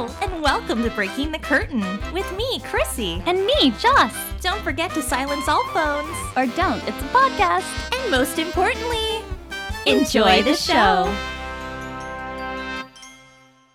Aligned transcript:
Hello, 0.00 0.14
and 0.22 0.42
welcome 0.42 0.82
to 0.82 0.88
Breaking 0.88 1.30
the 1.30 1.38
Curtain 1.38 1.82
with 2.10 2.34
me, 2.34 2.60
Chrissy. 2.60 3.22
And 3.26 3.44
me, 3.44 3.70
Joss. 3.72 4.14
Don't 4.40 4.62
forget 4.62 4.90
to 4.92 5.02
silence 5.02 5.46
all 5.46 5.62
phones. 5.74 6.16
Or 6.38 6.46
don't, 6.56 6.82
it's 6.88 6.96
a 7.02 7.08
podcast. 7.08 7.66
And 7.94 8.10
most 8.10 8.38
importantly, 8.38 9.20
enjoy 9.84 10.42
the 10.42 10.54
show. 10.54 11.14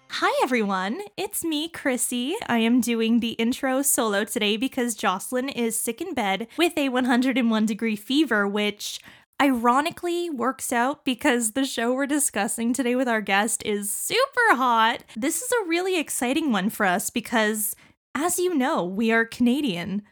Hi, 0.09 0.41
everyone. 0.41 0.99
It's 1.15 1.43
me, 1.43 1.69
Chrissy. 1.69 2.35
I 2.47 2.57
am 2.57 2.81
doing 2.81 3.19
the 3.19 3.33
intro 3.33 3.83
solo 3.83 4.23
today 4.23 4.57
because 4.57 4.95
Jocelyn 4.95 5.47
is 5.49 5.77
sick 5.77 6.01
in 6.01 6.15
bed 6.15 6.47
with 6.57 6.75
a 6.75 6.89
101 6.89 7.65
degree 7.67 7.95
fever, 7.95 8.47
which 8.47 8.99
ironically 9.41 10.29
works 10.29 10.71
out 10.71 11.03
because 11.03 11.51
the 11.51 11.65
show 11.65 11.93
we're 11.93 12.05
discussing 12.05 12.73
today 12.73 12.95
with 12.95 13.07
our 13.07 13.21
guest 13.21 13.63
is 13.65 13.91
super 13.91 14.55
hot. 14.55 15.03
This 15.15 15.41
is 15.41 15.51
a 15.51 15.67
really 15.67 15.99
exciting 15.99 16.51
one 16.51 16.69
for 16.69 16.85
us 16.85 17.09
because, 17.09 17.75
as 18.15 18.39
you 18.39 18.55
know, 18.55 18.83
we 18.83 19.11
are 19.11 19.25
Canadian. 19.25 20.03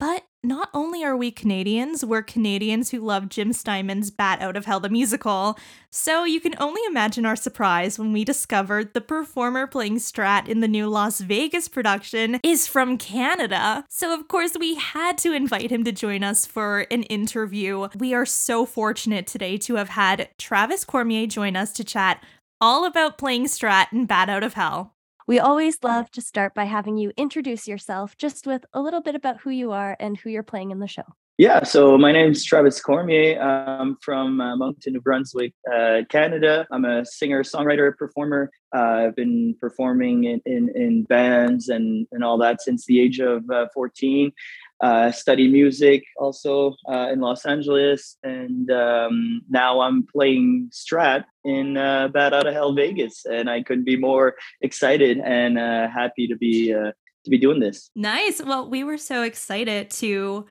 But 0.00 0.24
not 0.44 0.70
only 0.74 1.04
are 1.04 1.16
we 1.16 1.30
Canadians, 1.30 2.04
we're 2.04 2.22
Canadians 2.22 2.90
who 2.90 2.98
love 2.98 3.28
Jim 3.28 3.52
Steinman's 3.52 4.10
Bat 4.10 4.40
Out 4.42 4.56
of 4.56 4.64
Hell 4.64 4.80
the 4.80 4.88
musical. 4.88 5.56
So 5.90 6.24
you 6.24 6.40
can 6.40 6.54
only 6.58 6.82
imagine 6.88 7.24
our 7.24 7.36
surprise 7.36 7.96
when 7.96 8.12
we 8.12 8.24
discovered 8.24 8.92
the 8.92 9.00
performer 9.00 9.68
playing 9.68 9.98
Strat 9.98 10.48
in 10.48 10.58
the 10.58 10.66
new 10.66 10.88
Las 10.88 11.20
Vegas 11.20 11.68
production 11.68 12.40
is 12.42 12.66
from 12.66 12.98
Canada. 12.98 13.84
So 13.88 14.12
of 14.12 14.26
course 14.26 14.56
we 14.58 14.74
had 14.74 15.16
to 15.18 15.32
invite 15.32 15.70
him 15.70 15.84
to 15.84 15.92
join 15.92 16.24
us 16.24 16.44
for 16.44 16.86
an 16.90 17.04
interview. 17.04 17.88
We 17.96 18.12
are 18.12 18.26
so 18.26 18.66
fortunate 18.66 19.28
today 19.28 19.58
to 19.58 19.76
have 19.76 19.90
had 19.90 20.28
Travis 20.38 20.84
Cormier 20.84 21.28
join 21.28 21.54
us 21.54 21.72
to 21.74 21.84
chat 21.84 22.22
all 22.60 22.84
about 22.84 23.16
playing 23.16 23.46
Strat 23.46 23.92
in 23.92 24.06
Bat 24.06 24.28
Out 24.28 24.42
of 24.42 24.54
Hell. 24.54 24.94
We 25.26 25.38
always 25.38 25.78
love 25.82 26.10
to 26.12 26.20
start 26.20 26.54
by 26.54 26.64
having 26.64 26.96
you 26.96 27.12
introduce 27.16 27.68
yourself 27.68 28.16
just 28.16 28.46
with 28.46 28.64
a 28.72 28.80
little 28.80 29.00
bit 29.00 29.14
about 29.14 29.40
who 29.40 29.50
you 29.50 29.70
are 29.72 29.96
and 30.00 30.16
who 30.16 30.30
you're 30.30 30.42
playing 30.42 30.70
in 30.72 30.80
the 30.80 30.88
show. 30.88 31.04
Yeah, 31.38 31.62
so 31.62 31.96
my 31.96 32.12
name 32.12 32.32
is 32.32 32.44
Travis 32.44 32.80
Cormier. 32.80 33.40
I'm 33.40 33.96
from 34.02 34.40
uh, 34.40 34.54
Moncton, 34.54 34.92
New 34.92 35.00
Brunswick, 35.00 35.54
uh, 35.72 36.02
Canada. 36.10 36.66
I'm 36.70 36.84
a 36.84 37.06
singer, 37.06 37.42
songwriter, 37.42 37.96
performer. 37.96 38.50
Uh, 38.74 39.06
I've 39.06 39.16
been 39.16 39.56
performing 39.60 40.24
in, 40.24 40.42
in, 40.44 40.68
in, 40.74 41.04
bands 41.04 41.68
and, 41.68 42.06
and 42.12 42.22
all 42.22 42.36
that 42.38 42.60
since 42.60 42.84
the 42.84 43.00
age 43.00 43.18
of 43.18 43.48
uh, 43.50 43.66
14 43.72 44.30
uh, 44.82 45.10
study 45.10 45.48
music 45.48 46.04
also 46.18 46.74
uh, 46.88 47.08
in 47.12 47.20
Los 47.20 47.46
Angeles, 47.46 48.18
and 48.22 48.70
um, 48.70 49.42
now 49.48 49.80
I'm 49.80 50.06
playing 50.06 50.70
Strat 50.72 51.24
in 51.44 51.76
uh, 51.76 52.08
Bat 52.08 52.34
Out 52.34 52.46
of 52.46 52.54
Hell 52.54 52.74
Vegas, 52.74 53.24
and 53.24 53.48
I 53.48 53.62
couldn't 53.62 53.84
be 53.84 53.96
more 53.96 54.34
excited 54.60 55.18
and 55.18 55.58
uh, 55.58 55.88
happy 55.88 56.26
to 56.28 56.36
be 56.36 56.74
uh, 56.74 56.92
to 57.24 57.30
be 57.30 57.38
doing 57.38 57.60
this. 57.60 57.90
Nice. 57.94 58.42
Well, 58.42 58.68
we 58.68 58.84
were 58.84 58.98
so 58.98 59.22
excited 59.22 59.90
to 59.90 60.46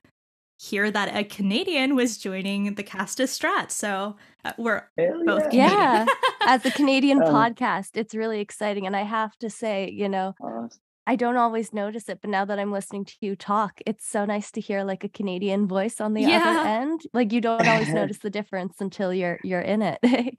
hear 0.58 0.90
that 0.90 1.14
a 1.16 1.24
Canadian 1.24 1.96
was 1.96 2.18
joining 2.18 2.74
the 2.74 2.82
cast 2.82 3.20
of 3.20 3.28
Strat, 3.28 3.70
so 3.70 4.16
uh, 4.44 4.52
we're 4.58 4.88
Hell 4.98 5.22
both 5.24 5.52
yeah. 5.52 6.06
As 6.42 6.64
a 6.64 6.70
Canadian 6.70 7.22
um, 7.22 7.32
podcast, 7.32 7.96
it's 7.96 8.14
really 8.14 8.40
exciting, 8.40 8.86
and 8.86 8.96
I 8.96 9.02
have 9.02 9.36
to 9.38 9.50
say, 9.50 9.90
you 9.90 10.08
know. 10.08 10.34
Awesome 10.40 10.80
I 11.06 11.16
don't 11.16 11.36
always 11.36 11.72
notice 11.72 12.08
it, 12.08 12.20
but 12.20 12.30
now 12.30 12.44
that 12.44 12.58
I'm 12.58 12.70
listening 12.70 13.04
to 13.06 13.14
you 13.20 13.34
talk, 13.34 13.80
it's 13.86 14.06
so 14.06 14.24
nice 14.24 14.52
to 14.52 14.60
hear 14.60 14.84
like 14.84 15.02
a 15.02 15.08
Canadian 15.08 15.66
voice 15.66 16.00
on 16.00 16.14
the 16.14 16.22
yeah. 16.22 16.42
other 16.44 16.68
end. 16.68 17.02
Like 17.12 17.32
you 17.32 17.40
don't 17.40 17.66
always 17.66 17.88
notice 17.92 18.18
the 18.18 18.30
difference 18.30 18.76
until 18.80 19.12
you're 19.12 19.40
you're 19.42 19.60
in 19.60 19.82
it. 19.82 19.98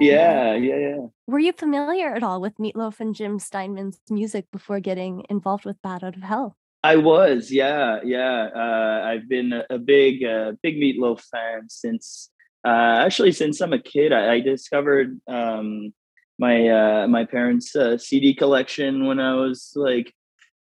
yeah, 0.00 0.54
yeah, 0.54 0.76
yeah. 0.76 1.06
Were 1.26 1.38
you 1.38 1.52
familiar 1.52 2.14
at 2.14 2.22
all 2.22 2.40
with 2.40 2.56
Meatloaf 2.58 3.00
and 3.00 3.14
Jim 3.14 3.38
Steinman's 3.38 4.00
music 4.10 4.46
before 4.52 4.80
getting 4.80 5.24
involved 5.28 5.64
with 5.64 5.80
Bat 5.82 6.02
Out 6.02 6.16
of 6.16 6.22
Hell? 6.22 6.56
I 6.82 6.96
was, 6.96 7.50
yeah, 7.50 8.00
yeah. 8.04 8.48
Uh, 8.54 9.02
I've 9.06 9.28
been 9.28 9.52
a, 9.52 9.64
a 9.70 9.78
big, 9.78 10.24
uh, 10.24 10.52
big 10.62 10.76
Meatloaf 10.76 11.20
fan 11.20 11.68
since, 11.68 12.30
uh, 12.66 13.02
actually, 13.04 13.32
since 13.32 13.60
I'm 13.60 13.72
a 13.72 13.78
kid. 13.78 14.12
I, 14.12 14.34
I 14.34 14.40
discovered 14.40 15.20
um, 15.26 15.92
my 16.38 16.68
uh, 16.68 17.06
my 17.08 17.24
parents' 17.24 17.74
uh, 17.76 17.98
CD 17.98 18.34
collection 18.34 19.06
when 19.06 19.20
I 19.20 19.34
was 19.34 19.72
like 19.76 20.12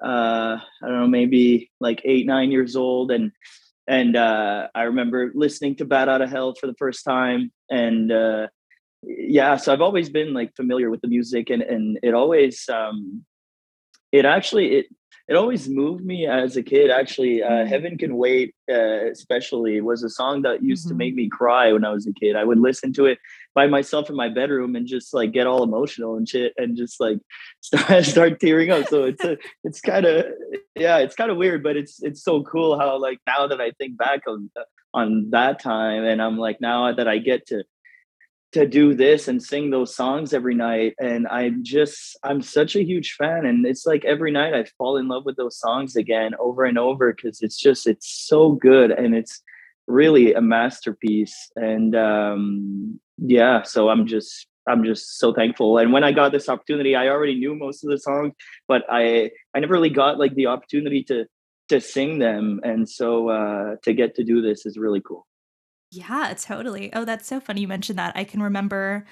uh, 0.04 0.58
I 0.58 0.86
don't 0.86 1.00
know 1.00 1.08
maybe 1.08 1.70
like 1.80 2.02
eight 2.04 2.26
nine 2.26 2.50
years 2.50 2.76
old 2.76 3.10
and 3.10 3.32
and 3.88 4.16
uh, 4.16 4.68
I 4.74 4.82
remember 4.82 5.32
listening 5.34 5.76
to 5.76 5.84
Bat 5.84 6.08
Out 6.08 6.22
of 6.22 6.30
Hell 6.30 6.54
for 6.58 6.66
the 6.66 6.74
first 6.74 7.04
time 7.04 7.52
and 7.70 8.10
uh, 8.10 8.48
yeah 9.06 9.56
so 9.56 9.72
I've 9.72 9.80
always 9.80 10.10
been 10.10 10.34
like 10.34 10.54
familiar 10.56 10.90
with 10.90 11.00
the 11.00 11.08
music 11.08 11.50
and 11.50 11.62
and 11.62 11.98
it 12.02 12.14
always 12.14 12.68
um, 12.68 13.24
it 14.12 14.24
actually 14.24 14.76
it 14.76 14.86
it 15.28 15.34
always 15.34 15.68
moved 15.68 16.04
me 16.04 16.26
as 16.26 16.56
a 16.56 16.62
kid 16.62 16.90
actually 16.90 17.42
uh, 17.42 17.50
mm-hmm. 17.50 17.68
heaven 17.68 17.98
can 17.98 18.16
wait 18.16 18.54
uh, 18.70 19.06
especially 19.10 19.80
was 19.80 20.02
a 20.02 20.10
song 20.10 20.42
that 20.42 20.62
used 20.62 20.84
mm-hmm. 20.84 20.90
to 20.90 20.94
make 20.94 21.14
me 21.14 21.28
cry 21.28 21.72
when 21.72 21.84
i 21.84 21.90
was 21.90 22.06
a 22.06 22.12
kid 22.12 22.36
i 22.36 22.44
would 22.44 22.58
listen 22.58 22.92
to 22.92 23.06
it 23.06 23.18
by 23.54 23.66
myself 23.66 24.08
in 24.08 24.16
my 24.16 24.28
bedroom 24.28 24.76
and 24.76 24.86
just 24.86 25.12
like 25.12 25.32
get 25.32 25.46
all 25.46 25.62
emotional 25.62 26.16
and 26.16 26.28
shit 26.28 26.52
and 26.56 26.76
just 26.76 27.00
like 27.00 27.18
start, 27.60 28.04
start 28.04 28.40
tearing 28.40 28.70
up 28.70 28.86
so 28.88 29.04
it's 29.04 29.24
a, 29.24 29.36
it's 29.64 29.80
kind 29.80 30.06
of 30.06 30.26
yeah 30.74 30.98
it's 30.98 31.16
kind 31.16 31.30
of 31.30 31.36
weird 31.36 31.62
but 31.62 31.76
it's 31.76 32.02
it's 32.02 32.22
so 32.22 32.42
cool 32.42 32.78
how 32.78 32.98
like 32.98 33.18
now 33.26 33.46
that 33.46 33.60
i 33.60 33.70
think 33.72 33.96
back 33.96 34.20
on 34.28 34.50
on 34.94 35.30
that 35.30 35.60
time 35.60 36.04
and 36.04 36.22
i'm 36.22 36.38
like 36.38 36.60
now 36.60 36.92
that 36.92 37.08
i 37.08 37.18
get 37.18 37.46
to 37.46 37.64
to 38.56 38.66
do 38.66 38.94
this 38.94 39.28
and 39.28 39.42
sing 39.42 39.68
those 39.68 39.94
songs 39.94 40.32
every 40.32 40.54
night. 40.54 40.94
And 40.98 41.28
i'm 41.28 41.62
just 41.62 42.18
i'm 42.22 42.40
such 42.40 42.74
a 42.74 42.82
huge 42.82 43.12
fan. 43.12 43.44
And 43.44 43.66
it's 43.66 43.84
like 43.84 44.04
every 44.06 44.30
night 44.30 44.54
i 44.54 44.64
fall 44.78 44.96
in 44.96 45.08
love 45.08 45.26
with 45.26 45.36
those 45.36 45.58
songs 45.58 45.94
again 45.94 46.32
over 46.38 46.64
and 46.64 46.78
over 46.78 47.12
because 47.12 47.42
it's 47.42 47.58
just 47.58 47.86
it's 47.86 48.08
so 48.08 48.52
good 48.52 48.90
and 48.90 49.14
it's 49.14 49.42
really 49.86 50.32
a 50.32 50.40
masterpiece. 50.40 51.50
And 51.54 51.94
um 51.94 52.98
yeah 53.18 53.62
so 53.62 53.88
i'm 53.90 54.06
just 54.06 54.46
i'm 54.66 54.84
just 54.84 55.18
so 55.18 55.34
thankful. 55.34 55.76
And 55.76 55.92
when 55.92 56.04
i 56.04 56.12
got 56.12 56.32
this 56.32 56.48
opportunity 56.48 56.96
i 56.96 57.08
already 57.08 57.34
knew 57.34 57.54
most 57.54 57.84
of 57.84 57.90
the 57.90 57.98
songs 57.98 58.32
but 58.66 58.84
i 58.88 59.30
i 59.54 59.60
never 59.60 59.74
really 59.74 59.90
got 59.90 60.18
like 60.18 60.34
the 60.34 60.46
opportunity 60.46 61.04
to 61.04 61.26
to 61.68 61.80
sing 61.80 62.20
them. 62.20 62.60
And 62.64 62.88
so 62.88 63.28
uh 63.28 63.76
to 63.84 63.92
get 63.92 64.14
to 64.14 64.24
do 64.24 64.40
this 64.40 64.64
is 64.64 64.78
really 64.78 65.02
cool 65.02 65.26
yeah, 65.96 66.34
totally. 66.38 66.92
Oh, 66.92 67.04
that's 67.04 67.26
so 67.26 67.40
funny 67.40 67.62
you 67.62 67.68
mentioned 67.68 67.98
that. 67.98 68.16
I 68.16 68.24
can 68.24 68.42
remember 68.42 69.06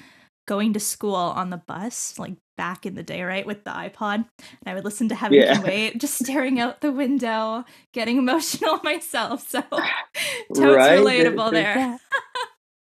going 0.46 0.74
to 0.74 0.80
school 0.80 1.14
on 1.14 1.50
the 1.50 1.56
bus, 1.56 2.18
like 2.18 2.34
back 2.56 2.84
in 2.84 2.94
the 2.94 3.02
day, 3.02 3.22
right, 3.22 3.46
with 3.46 3.64
the 3.64 3.70
iPod. 3.70 4.16
And 4.16 4.66
I 4.66 4.74
would 4.74 4.84
listen 4.84 5.08
to 5.08 5.14
Heaven 5.14 5.38
yeah. 5.38 5.54
Can 5.54 5.62
Wait, 5.62 5.98
just 5.98 6.18
staring 6.18 6.60
out 6.60 6.80
the 6.80 6.92
window, 6.92 7.64
getting 7.92 8.18
emotional 8.18 8.80
myself. 8.84 9.48
So 9.48 9.62
totes 9.70 10.60
right? 10.60 10.98
relatable 10.98 11.50
there. 11.52 11.98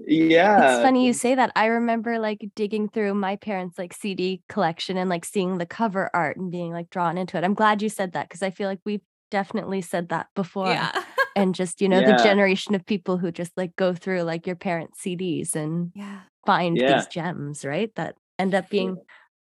Yeah. 0.05 0.25
yeah. 0.25 0.75
It's 0.75 0.83
funny 0.83 1.07
you 1.07 1.13
say 1.13 1.37
that. 1.37 1.53
I 1.55 1.67
remember 1.67 2.19
like 2.19 2.45
digging 2.57 2.89
through 2.89 3.15
my 3.15 3.37
parents' 3.37 3.79
like 3.79 3.93
CD 3.93 4.43
collection 4.49 4.97
and 4.97 5.09
like 5.09 5.25
seeing 5.25 5.59
the 5.59 5.67
cover 5.67 6.11
art 6.13 6.37
and 6.37 6.51
being 6.51 6.73
like 6.73 6.91
drawn 6.91 7.17
into 7.17 7.39
it. 7.39 7.45
I'm 7.45 7.55
glad 7.55 7.83
you 7.83 7.89
said 7.89 8.15
that 8.15 8.29
because 8.29 8.43
I 8.43 8.51
feel 8.51 8.69
like 8.69 8.81
we've 8.85 9.03
definitely 9.31 9.81
said 9.81 10.09
that 10.09 10.27
before. 10.35 10.67
Yeah 10.67 11.05
and 11.37 11.55
just 11.55 11.81
you 11.81 11.89
know 11.89 12.01
yeah. 12.01 12.17
the 12.17 12.23
generation 12.23 12.75
of 12.75 12.85
people 12.87 13.19
who 13.19 13.31
just 13.31 13.53
like 13.57 13.75
go 13.77 13.95
through 13.95 14.23
like 14.23 14.47
your 14.47 14.57
parents 14.57 15.01
cds 15.05 15.55
and 15.55 15.93
yeah. 15.95 16.21
find 16.47 16.77
yeah. 16.77 16.97
these 16.97 17.07
gems 17.07 17.65
right 17.65 17.95
that 17.95 18.15
end 18.39 18.55
up 18.55 18.69
being 18.69 18.97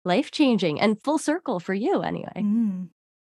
life 0.04 0.31
changing 0.31 0.81
and 0.81 1.03
full 1.03 1.19
circle 1.19 1.60
for 1.60 1.75
you 1.75 2.03
anyway 2.03 2.32
mm. 2.37 2.88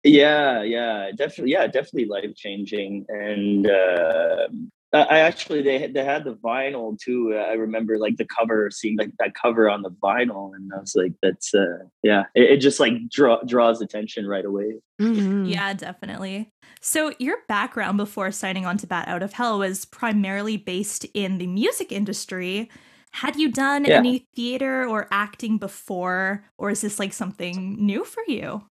yeah 0.04 0.62
yeah 0.62 1.12
definitely 1.16 1.52
yeah 1.52 1.68
definitely 1.68 2.06
life 2.06 2.36
changing 2.36 3.06
and 3.10 3.68
uh, 3.68 4.48
I 4.94 5.20
actually 5.20 5.64
they 5.64 5.80
had, 5.80 5.94
they 5.96 6.04
had 6.04 6.24
the 6.24 6.36
vinyl 6.36 7.00
too. 7.00 7.36
I 7.36 7.54
remember 7.54 7.98
like 7.98 8.18
the 8.18 8.26
cover, 8.26 8.70
seeing 8.70 8.96
like 8.96 9.12
that 9.18 9.34
cover 9.34 9.68
on 9.68 9.82
the 9.82 9.90
vinyl, 9.90 10.54
and 10.54 10.72
I 10.72 10.80
was 10.80 10.96
like, 10.96 11.14
"That's 11.22 11.54
uh, 11.54 11.86
yeah." 12.04 12.26
It, 12.36 12.52
it 12.52 12.58
just 12.58 12.80
like 12.80 12.94
draw, 13.10 13.42
draws 13.42 13.82
attention 13.82 14.28
right 14.28 14.46
away. 14.46 14.76
Mm-hmm. 15.02 15.46
Yeah, 15.46 15.74
definitely. 15.74 16.52
So 16.80 17.14
your 17.18 17.38
background 17.48 17.98
before 17.98 18.32
signing 18.32 18.66
on 18.66 18.78
to 18.78 18.88
Bat 18.88 19.08
Out 19.08 19.24
of 19.24 19.34
Hell 19.34 19.60
was 19.60 19.86
primarily 19.86 20.58
based 20.58 21.06
in 21.14 21.40
the 21.40 21.48
music 21.48 21.92
industry. 21.92 22.70
Had 23.14 23.36
you 23.36 23.52
done 23.52 23.86
yeah. 23.86 23.98
any 23.98 24.28
theater 24.36 24.88
or 24.88 25.08
acting 25.12 25.58
before, 25.58 26.46
or 26.58 26.70
is 26.70 26.82
this 26.82 27.00
like 27.00 27.14
something 27.14 27.84
new 27.84 28.04
for 28.04 28.24
you? 28.28 28.64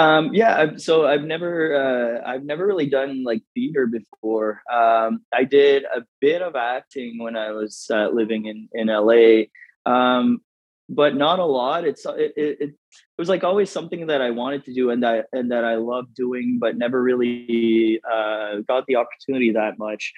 Um, 0.00 0.32
yeah, 0.32 0.76
so 0.76 1.06
I've 1.06 1.24
never 1.24 1.74
uh, 1.76 2.30
I've 2.30 2.44
never 2.44 2.66
really 2.66 2.86
done 2.86 3.22
like 3.22 3.42
theater 3.54 3.86
before. 3.86 4.62
Um, 4.72 5.20
I 5.32 5.44
did 5.44 5.84
a 5.84 6.02
bit 6.20 6.40
of 6.40 6.56
acting 6.56 7.18
when 7.18 7.36
I 7.36 7.50
was 7.50 7.86
uh, 7.92 8.08
living 8.08 8.46
in 8.46 8.68
in 8.72 8.86
LA, 8.86 9.50
um, 9.84 10.40
but 10.88 11.16
not 11.16 11.38
a 11.38 11.44
lot. 11.44 11.84
It's 11.84 12.06
it, 12.06 12.32
it, 12.34 12.56
it 12.60 12.74
was 13.18 13.28
like 13.28 13.44
always 13.44 13.68
something 13.68 14.06
that 14.06 14.22
I 14.22 14.30
wanted 14.30 14.64
to 14.66 14.72
do 14.72 14.88
and 14.88 15.02
that 15.02 15.26
and 15.34 15.52
that 15.52 15.66
I 15.66 15.74
loved 15.74 16.14
doing, 16.14 16.58
but 16.58 16.78
never 16.78 17.02
really 17.02 18.00
uh, 18.10 18.60
got 18.66 18.86
the 18.86 18.96
opportunity 18.96 19.52
that 19.52 19.78
much. 19.78 20.14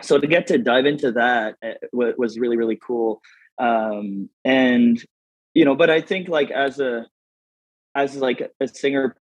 So 0.00 0.18
to 0.18 0.26
get 0.26 0.46
to 0.46 0.56
dive 0.56 0.86
into 0.86 1.12
that 1.12 1.56
eh, 1.62 1.74
was 1.92 2.38
really 2.38 2.56
really 2.56 2.78
cool. 2.82 3.20
Um, 3.58 4.30
and 4.46 5.02
you 5.52 5.66
know, 5.66 5.74
but 5.74 5.90
I 5.90 6.00
think 6.00 6.28
like 6.28 6.50
as 6.50 6.80
a 6.80 7.06
as 7.94 8.16
like 8.16 8.50
a 8.60 8.68
singer 8.68 9.16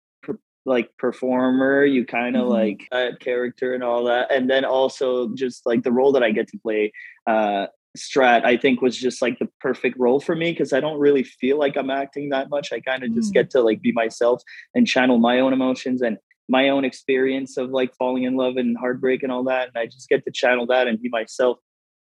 like 0.66 0.96
performer 0.98 1.84
you 1.84 2.06
kind 2.06 2.36
of 2.36 2.44
mm-hmm. 2.44 2.52
like 2.52 2.88
that 2.92 3.20
character 3.20 3.74
and 3.74 3.84
all 3.84 4.06
that. 4.06 4.32
And 4.32 4.50
then 4.50 4.66
also 4.66 5.30
just 5.34 5.66
like 5.66 5.84
the 5.84 5.92
role 5.92 6.12
that 6.14 6.24
i 6.24 6.32
get 6.32 6.48
to 6.50 6.58
play 6.58 6.92
uh 7.28 7.68
strat 7.96 8.44
i 8.44 8.58
think 8.58 8.82
was 8.82 8.98
just 8.98 9.22
like 9.22 9.38
the 9.38 9.48
perfect 9.60 9.96
role 10.00 10.20
for 10.20 10.36
me 10.36 10.52
because 10.52 10.74
i 10.74 10.80
don't 10.80 10.98
really 10.98 11.24
feel 11.24 11.60
like 11.60 11.78
i'm 11.78 11.92
acting 11.92 12.30
that 12.30 12.50
much. 12.50 12.74
I 12.74 12.80
kind 12.80 13.04
of 13.04 13.12
mm. 13.12 13.16
just 13.16 13.34
get 13.34 13.52
to 13.52 13.62
like 13.62 13.82
be 13.82 13.92
myself 13.92 14.42
and 14.74 14.88
channel 14.88 15.20
my 15.20 15.40
own 15.40 15.54
emotions 15.54 16.02
and 16.02 16.18
my 16.50 16.70
own 16.70 16.86
experience 16.86 17.58
of 17.58 17.70
like 17.72 17.96
falling 17.96 18.24
in 18.24 18.36
love 18.36 18.58
and 18.58 18.78
heartbreak 18.78 19.24
and 19.24 19.32
all 19.32 19.44
that. 19.46 19.70
And 19.70 19.78
i 19.78 19.86
just 19.86 20.10
get 20.10 20.26
to 20.26 20.32
channel 20.32 20.66
that 20.68 20.88
and 20.88 21.02
be 21.02 21.10
myself 21.10 21.58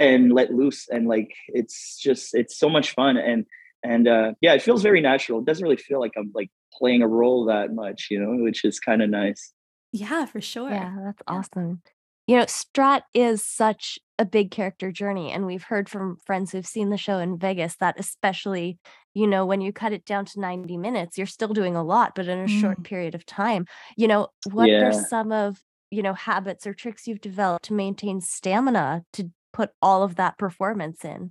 and 0.00 0.32
let 0.32 0.52
loose. 0.52 0.88
And 0.88 1.06
like 1.06 1.34
it's 1.48 1.98
just 2.00 2.34
it's 2.34 2.58
so 2.58 2.68
much 2.68 2.92
fun. 2.92 3.16
And 3.16 3.46
and 3.82 4.08
uh 4.08 4.32
yeah 4.40 4.54
it 4.54 4.62
feels 4.62 4.82
very 4.82 5.00
natural. 5.00 5.40
It 5.40 5.44
doesn't 5.44 5.62
really 5.62 5.76
feel 5.76 6.00
like 6.00 6.12
i'm 6.16 6.30
like 6.34 6.50
playing 6.78 7.02
a 7.02 7.08
role 7.08 7.44
that 7.44 7.72
much 7.72 8.08
you 8.10 8.18
know 8.18 8.42
which 8.42 8.64
is 8.64 8.80
kind 8.80 9.02
of 9.02 9.10
nice 9.10 9.52
yeah 9.92 10.24
for 10.26 10.40
sure 10.40 10.70
yeah 10.70 10.94
that's 11.04 11.22
awesome 11.26 11.82
you 12.26 12.36
know 12.36 12.44
strat 12.44 13.02
is 13.12 13.44
such 13.44 13.98
a 14.18 14.24
big 14.24 14.50
character 14.50 14.92
journey 14.92 15.30
and 15.30 15.46
we've 15.46 15.64
heard 15.64 15.88
from 15.88 16.18
friends 16.24 16.52
who've 16.52 16.66
seen 16.66 16.90
the 16.90 16.96
show 16.96 17.18
in 17.18 17.38
vegas 17.38 17.76
that 17.76 17.98
especially 17.98 18.78
you 19.12 19.26
know 19.26 19.44
when 19.44 19.60
you 19.60 19.72
cut 19.72 19.92
it 19.92 20.04
down 20.04 20.24
to 20.24 20.40
90 20.40 20.76
minutes 20.76 21.18
you're 21.18 21.26
still 21.26 21.52
doing 21.52 21.76
a 21.76 21.84
lot 21.84 22.12
but 22.14 22.28
in 22.28 22.40
a 22.40 22.46
mm. 22.46 22.60
short 22.60 22.82
period 22.84 23.14
of 23.14 23.26
time 23.26 23.66
you 23.96 24.08
know 24.08 24.28
what 24.50 24.68
yeah. 24.68 24.84
are 24.84 24.92
some 24.92 25.32
of 25.32 25.60
you 25.90 26.02
know 26.02 26.14
habits 26.14 26.66
or 26.66 26.74
tricks 26.74 27.06
you've 27.06 27.20
developed 27.20 27.66
to 27.66 27.72
maintain 27.72 28.20
stamina 28.20 29.02
to 29.12 29.30
put 29.54 29.70
all 29.80 30.02
of 30.02 30.16
that 30.16 30.36
performance 30.36 31.04
in 31.04 31.30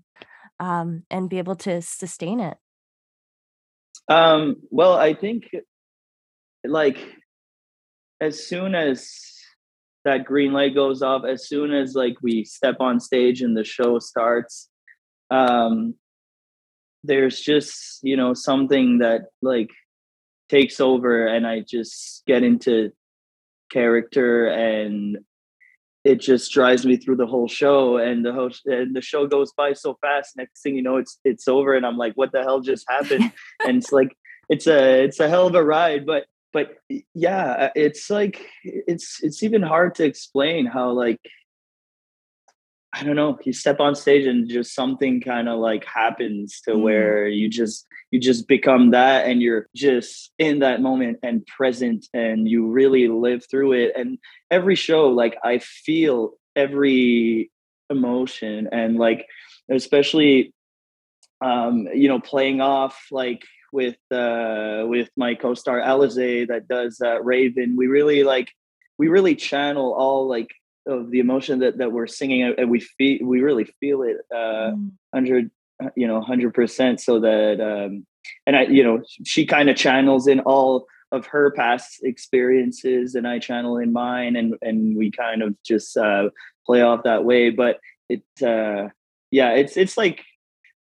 um, 0.59 1.03
and 1.11 1.29
be 1.29 1.37
able 1.37 1.55
to 1.57 1.81
sustain 1.81 2.39
it? 2.39 2.57
Um, 4.09 4.57
well, 4.69 4.93
I 4.93 5.13
think 5.13 5.49
like 6.65 6.97
as 8.21 8.45
soon 8.45 8.75
as 8.75 9.09
that 10.05 10.25
green 10.25 10.53
light 10.53 10.75
goes 10.75 11.01
off, 11.01 11.23
as 11.25 11.47
soon 11.47 11.73
as 11.73 11.95
like 11.95 12.15
we 12.21 12.43
step 12.43 12.77
on 12.79 12.99
stage 12.99 13.41
and 13.41 13.55
the 13.55 13.63
show 13.63 13.99
starts, 13.99 14.69
um, 15.31 15.95
there's 17.03 17.39
just 17.39 17.99
you 18.01 18.15
know 18.15 18.33
something 18.33 18.99
that 18.99 19.23
like 19.41 19.69
takes 20.49 20.79
over, 20.79 21.27
and 21.27 21.47
I 21.47 21.61
just 21.61 22.23
get 22.27 22.43
into 22.43 22.91
character 23.71 24.47
and 24.47 25.17
it 26.03 26.19
just 26.19 26.51
drives 26.51 26.85
me 26.85 26.97
through 26.97 27.15
the 27.15 27.25
whole 27.25 27.47
show 27.47 27.97
and 27.97 28.25
the 28.25 28.33
whole 28.33 28.51
and 28.65 28.95
the 28.95 29.01
show 29.01 29.25
goes 29.25 29.53
by 29.53 29.73
so 29.73 29.97
fast 30.01 30.35
next 30.35 30.61
thing 30.61 30.75
you 30.75 30.81
know 30.81 30.97
it's 30.97 31.19
it's 31.23 31.47
over 31.47 31.73
and 31.73 31.85
i'm 31.85 31.97
like 31.97 32.13
what 32.15 32.31
the 32.31 32.41
hell 32.41 32.59
just 32.59 32.85
happened? 32.89 33.31
And 33.65 33.77
it's 33.77 33.91
like 33.91 34.15
it's 34.49 34.67
a 34.67 35.03
it's 35.03 35.19
a 35.19 35.29
hell 35.29 35.47
of 35.47 35.55
a 35.55 35.63
ride 35.63 36.05
but 36.05 36.25
but 36.51 36.77
yeah 37.13 37.69
it's 37.75 38.09
like 38.09 38.45
it's 38.63 39.23
it's 39.23 39.41
even 39.43 39.61
hard 39.61 39.95
to 39.95 40.03
explain 40.03 40.65
how 40.65 40.91
like 40.91 41.19
I 42.95 43.03
don't 43.03 43.15
know, 43.15 43.39
you 43.43 43.53
step 43.53 43.79
on 43.79 43.95
stage 43.95 44.27
and 44.27 44.47
just 44.47 44.75
something 44.75 45.19
kind 45.19 45.49
of 45.49 45.59
like 45.59 45.83
happens 45.83 46.61
to 46.65 46.71
mm. 46.71 46.81
where 46.81 47.27
you 47.27 47.49
just 47.49 47.87
you 48.11 48.19
just 48.19 48.47
become 48.47 48.91
that 48.91 49.25
and 49.25 49.41
you're 49.41 49.67
just 49.75 50.31
in 50.37 50.59
that 50.59 50.79
moment 50.79 51.17
and 51.23 51.45
present 51.47 52.07
and 52.13 52.47
you 52.47 52.67
really 52.67 53.07
live 53.07 53.43
through 53.49 53.73
it 53.73 53.93
and 53.95 54.19
every 54.51 54.75
show 54.75 55.07
like 55.07 55.35
I 55.43 55.57
feel 55.57 56.33
every 56.55 57.51
emotion 57.89 58.69
and 58.71 58.97
like 58.97 59.25
especially 59.71 60.53
um 61.41 61.87
you 61.95 62.07
know 62.07 62.19
playing 62.19 62.61
off 62.61 63.07
like 63.11 63.43
with 63.71 63.97
uh 64.11 64.83
with 64.85 65.09
my 65.17 65.33
co-star 65.33 65.79
Alize 65.81 66.47
that 66.47 66.67
does 66.67 67.01
uh, 67.03 67.19
Raven 67.23 67.75
we 67.75 67.87
really 67.87 68.23
like 68.23 68.51
we 68.99 69.07
really 69.07 69.35
channel 69.35 69.95
all 69.97 70.27
like 70.27 70.51
of 70.85 71.11
the 71.11 71.19
emotion 71.19 71.59
that 71.59 71.77
that 71.77 71.91
we're 71.91 72.07
singing 72.07 72.53
and 72.57 72.69
we 72.69 72.79
feel 72.79 73.19
we 73.25 73.41
really 73.41 73.65
feel 73.79 74.01
it 74.01 74.17
uh 74.33 74.71
mm. 74.71 74.91
100 75.11 75.49
uh, 75.83 75.89
you 75.95 76.07
know 76.07 76.21
100% 76.21 76.99
so 76.99 77.19
that 77.19 77.61
um 77.61 78.05
and 78.45 78.55
i 78.55 78.63
you 78.63 78.83
know 78.83 79.01
she 79.25 79.45
kind 79.45 79.69
of 79.69 79.75
channels 79.75 80.27
in 80.27 80.39
all 80.41 80.85
of 81.11 81.25
her 81.27 81.51
past 81.51 81.99
experiences 82.03 83.15
and 83.15 83.27
i 83.27 83.39
channel 83.39 83.77
in 83.77 83.93
mine 83.93 84.35
and 84.35 84.55
and 84.61 84.97
we 84.97 85.11
kind 85.11 85.41
of 85.41 85.55
just 85.63 85.95
uh 85.97 86.29
play 86.65 86.81
off 86.81 87.03
that 87.03 87.23
way 87.23 87.49
but 87.49 87.79
it 88.09 88.23
uh 88.41 88.87
yeah 89.31 89.51
it's 89.51 89.77
it's 89.77 89.97
like 89.97 90.23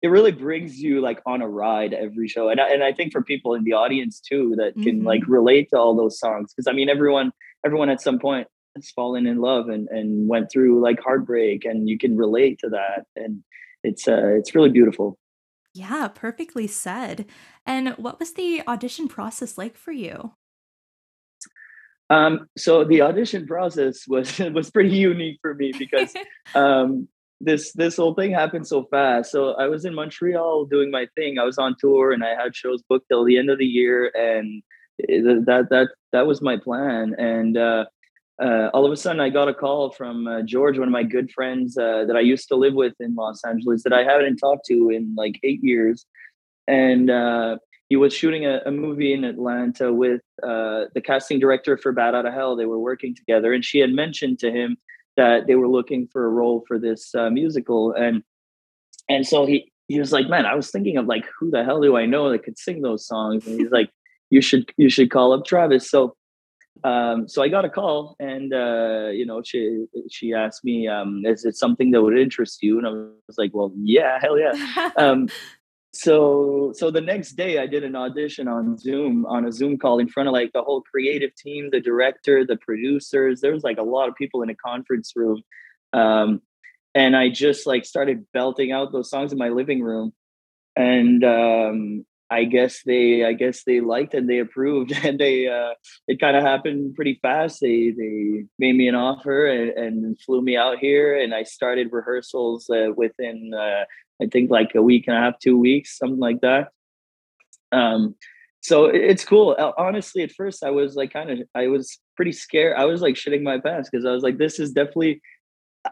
it 0.02 0.08
really 0.10 0.32
brings 0.32 0.82
you 0.82 1.00
like 1.00 1.22
on 1.26 1.42
a 1.42 1.48
ride 1.48 1.94
every 1.94 2.28
show 2.28 2.50
and 2.50 2.60
I, 2.60 2.74
and 2.74 2.84
I 2.84 2.92
think 2.92 3.14
for 3.14 3.24
people 3.24 3.54
in 3.54 3.64
the 3.64 3.72
audience 3.72 4.20
too 4.20 4.54
that 4.58 4.74
can 4.74 4.98
mm-hmm. 4.98 5.08
like 5.08 5.22
relate 5.28 5.70
to 5.70 5.78
all 5.78 5.96
those 5.96 6.20
songs 6.20 6.54
because 6.54 6.68
i 6.68 6.74
mean 6.74 6.90
everyone 6.90 7.32
everyone 7.66 7.90
at 7.90 8.02
some 8.02 8.20
point 8.20 8.48
fallen 8.96 9.28
in 9.28 9.40
love 9.40 9.70
and 9.70 9.88
and 9.90 10.28
went 10.28 10.52
through 10.52 10.82
like 10.82 11.00
heartbreak 11.00 11.66
and 11.66 11.88
you 11.88 11.98
can 11.98 12.18
relate 12.18 12.60
to 12.60 12.70
that 12.70 13.06
and 13.16 13.44
it's 13.84 14.08
uh 14.08 14.36
it's 14.36 14.56
really 14.56 14.70
beautiful. 14.70 15.18
Yeah 15.74 16.08
perfectly 16.08 16.68
said. 16.68 17.26
And 17.66 17.90
what 17.98 18.20
was 18.20 18.34
the 18.34 18.64
audition 18.68 19.08
process 19.08 19.58
like 19.58 19.78
for 19.78 19.92
you? 19.92 20.34
Um 22.10 22.48
so 22.58 22.84
the 22.84 23.02
audition 23.02 23.46
process 23.46 24.08
was 24.08 24.40
was 24.54 24.72
pretty 24.72 24.96
unique 24.96 25.40
for 25.42 25.54
me 25.54 25.74
because 25.78 26.14
um 26.56 27.08
this 27.42 27.74
this 27.74 27.98
whole 27.98 28.14
thing 28.14 28.32
happened 28.32 28.68
so 28.68 28.86
fast. 28.86 29.32
So 29.32 29.54
i 29.56 29.68
was 29.68 29.86
in 29.86 29.94
montreal 29.94 30.66
doing 30.66 30.90
my 30.90 31.08
thing. 31.16 31.38
I 31.38 31.44
was 31.44 31.58
on 31.58 31.76
tour 31.80 32.12
and 32.12 32.24
i 32.24 32.30
had 32.30 32.56
shows 32.56 32.82
booked 32.90 33.10
till 33.10 33.26
the 33.26 33.38
end 33.38 33.50
of 33.50 33.60
the 33.60 33.66
year 33.66 34.12
and 34.16 34.64
that 35.00 35.68
that 35.70 35.90
that 36.12 36.28
was 36.28 36.42
my 36.42 36.58
plan. 36.58 37.16
And 37.18 37.58
uh 37.58 37.86
uh, 38.42 38.70
all 38.74 38.86
of 38.86 38.92
a 38.92 38.98
sudden 38.98 39.22
I 39.22 39.30
got 39.30 39.48
a 39.48 39.54
call 39.54 39.92
from 39.92 40.28
uh, 40.28 40.42
George, 40.42 40.78
one 40.80 40.88
of 40.88 40.92
my 40.92 41.04
good 41.04 41.32
friends 41.32 41.78
uh, 41.78 42.06
that 42.06 42.16
I 42.16 42.22
used 42.22 42.48
to 42.50 42.56
live 42.56 42.74
with 42.74 42.94
in 43.00 43.16
Los 43.16 43.44
Angeles 43.44 43.84
that 43.84 43.94
I 43.94 44.04
haven't 44.04 44.38
talked 44.38 44.66
to 44.68 44.90
in 44.90 45.14
like 45.16 45.40
eight 45.44 45.64
years. 45.64 46.06
And 46.68 47.10
uh, 47.10 47.58
he 47.90 47.96
was 47.96 48.14
shooting 48.14 48.46
a, 48.46 48.62
a, 48.66 48.72
movie 48.72 49.14
in 49.14 49.24
Atlanta 49.24 49.94
with 49.94 50.22
uh, 50.42 50.86
the 50.96 51.02
casting 51.04 51.40
director 51.40 51.78
for 51.78 51.92
Bat 51.92 52.16
Out 52.16 52.26
of 52.26 52.34
Hell. 52.34 52.56
They 52.56 52.66
were 52.66 52.80
working 52.80 53.16
together, 53.16 53.54
and 53.54 53.64
she 53.64 53.80
had 53.80 53.92
mentioned 53.92 54.40
to 54.40 54.52
him 54.52 54.78
that 55.16 55.46
they 55.46 55.56
were 55.56 55.68
looking 55.68 56.08
for 56.08 56.26
a 56.26 56.30
role 56.30 56.64
for 56.68 56.80
this 56.80 57.14
uh, 57.14 57.30
musical. 57.30 57.92
And 57.92 58.24
and 59.10 59.28
so 59.28 59.46
he 59.46 59.72
he 59.90 60.00
was 60.00 60.12
like, 60.12 60.28
"Man, 60.28 60.46
I 60.46 60.56
was 60.56 60.72
thinking 60.72 60.98
of 60.98 61.06
like 61.06 61.26
who 61.38 61.52
the 61.52 61.64
hell 61.64 61.82
do 61.82 61.98
I 61.98 62.06
know 62.06 62.32
that 62.32 62.44
could 62.44 62.58
sing 62.58 62.82
those 62.82 63.06
songs?" 63.06 63.46
And 63.46 63.60
he's 63.60 63.72
like, 63.72 63.92
"You 64.30 64.42
should 64.42 64.72
you 64.78 64.90
should 64.90 65.12
call 65.12 65.34
up 65.34 65.46
Travis." 65.46 65.90
So 65.90 66.16
um, 66.84 67.28
so 67.28 67.42
I 67.42 67.48
got 67.48 67.66
a 67.66 67.70
call, 67.70 68.16
and 68.20 68.54
uh, 68.54 69.10
you 69.12 69.26
know, 69.26 69.42
she 69.44 69.86
she 70.10 70.34
asked 70.34 70.66
me, 70.66 70.88
um, 70.88 71.22
"Is 71.26 71.46
it 71.46 71.56
something 71.56 71.92
that 71.92 72.02
would 72.02 72.18
interest 72.18 72.62
you?" 72.62 72.78
And 72.78 72.88
I 72.88 72.90
was 72.92 73.38
like, 73.38 73.52
"Well, 73.54 73.72
yeah, 73.78 74.20
hell 74.20 74.38
yeah." 74.38 74.90
um, 74.98 75.30
so 75.94 76.74
so 76.76 76.92
the 76.92 77.02
next 77.02 77.34
day, 77.34 77.60
I 77.60 77.68
did 77.68 77.84
an 77.84 77.96
audition 77.96 78.48
on 78.48 78.78
Zoom 78.78 79.26
on 79.28 79.46
a 79.46 79.52
Zoom 79.52 79.78
call 79.78 80.00
in 80.00 80.10
front 80.10 80.28
of 80.28 80.34
like 80.34 80.52
the 80.52 80.64
whole 80.64 80.82
creative 80.82 81.34
team, 81.36 81.70
the 81.72 81.80
director, 81.80 82.46
the 82.46 82.58
producers. 82.58 83.40
There 83.40 83.54
was 83.54 83.64
like 83.64 83.78
a 83.78 83.84
lot 83.84 84.10
of 84.10 84.16
people 84.16 84.42
in 84.42 84.50
a 84.50 84.56
conference 84.56 85.14
room, 85.16 85.42
um, 85.94 86.42
and 86.96 87.16
I 87.16 87.30
just 87.30 87.68
like 87.68 87.86
started 87.86 88.26
belting 88.34 88.72
out 88.72 88.92
those 88.92 89.10
songs 89.10 89.32
in 89.32 89.38
my 89.38 89.50
living 89.50 89.82
room, 89.82 90.12
and 90.76 91.24
um, 91.24 92.06
I 92.34 92.46
guess 92.46 92.82
they 92.84 93.24
I 93.24 93.34
guess 93.34 93.64
they 93.64 93.80
liked 93.80 94.14
and 94.16 94.28
they 94.28 94.40
approved 94.40 94.92
and 95.04 95.20
they 95.20 95.48
uh, 95.48 95.74
it 96.08 96.20
kind 96.20 96.36
of 96.36 96.44
happened 96.44 96.96
pretty 96.96 97.20
fast. 97.22 97.62
They 97.62 97.94
they 97.96 98.46
made 98.58 98.76
me 98.76 98.88
an 98.88 98.96
offer 98.96 99.46
and, 99.48 99.70
and 99.72 100.22
flew 100.22 100.42
me 100.42 100.58
out 100.58 100.80
here 100.80 101.20
and 101.20 101.34
I 101.34 101.44
started 101.44 101.92
rehearsals 101.92 102.70
uh, 102.70 102.90
within 102.96 103.54
uh, 103.54 103.84
I 104.22 104.28
think 104.32 104.50
like 104.50 104.74
a 104.76 104.82
week 104.82 105.06
and 105.08 105.16
a 105.16 105.20
half, 105.20 105.40
two 105.40 105.58
weeks, 105.58 105.98
something 105.98 106.20
like 106.20 106.42
that. 106.42 106.70
Um, 107.72 108.16
so 108.62 108.86
it's 108.86 109.26
cool. 109.26 109.56
Honestly, 109.78 110.24
at 110.24 110.32
first 110.32 110.64
I 110.64 110.72
was 110.72 110.96
like 110.96 111.14
kind 111.14 111.30
of 111.30 111.40
I 111.54 111.68
was 111.68 112.00
pretty 112.16 112.32
scared. 112.32 112.78
I 112.78 112.86
was 112.86 113.02
like 113.02 113.16
shitting 113.16 113.44
my 113.44 113.60
pants 113.60 113.90
because 113.90 114.06
I 114.06 114.12
was 114.12 114.24
like, 114.24 114.38
this 114.38 114.60
is 114.60 114.72
definitely 114.72 115.22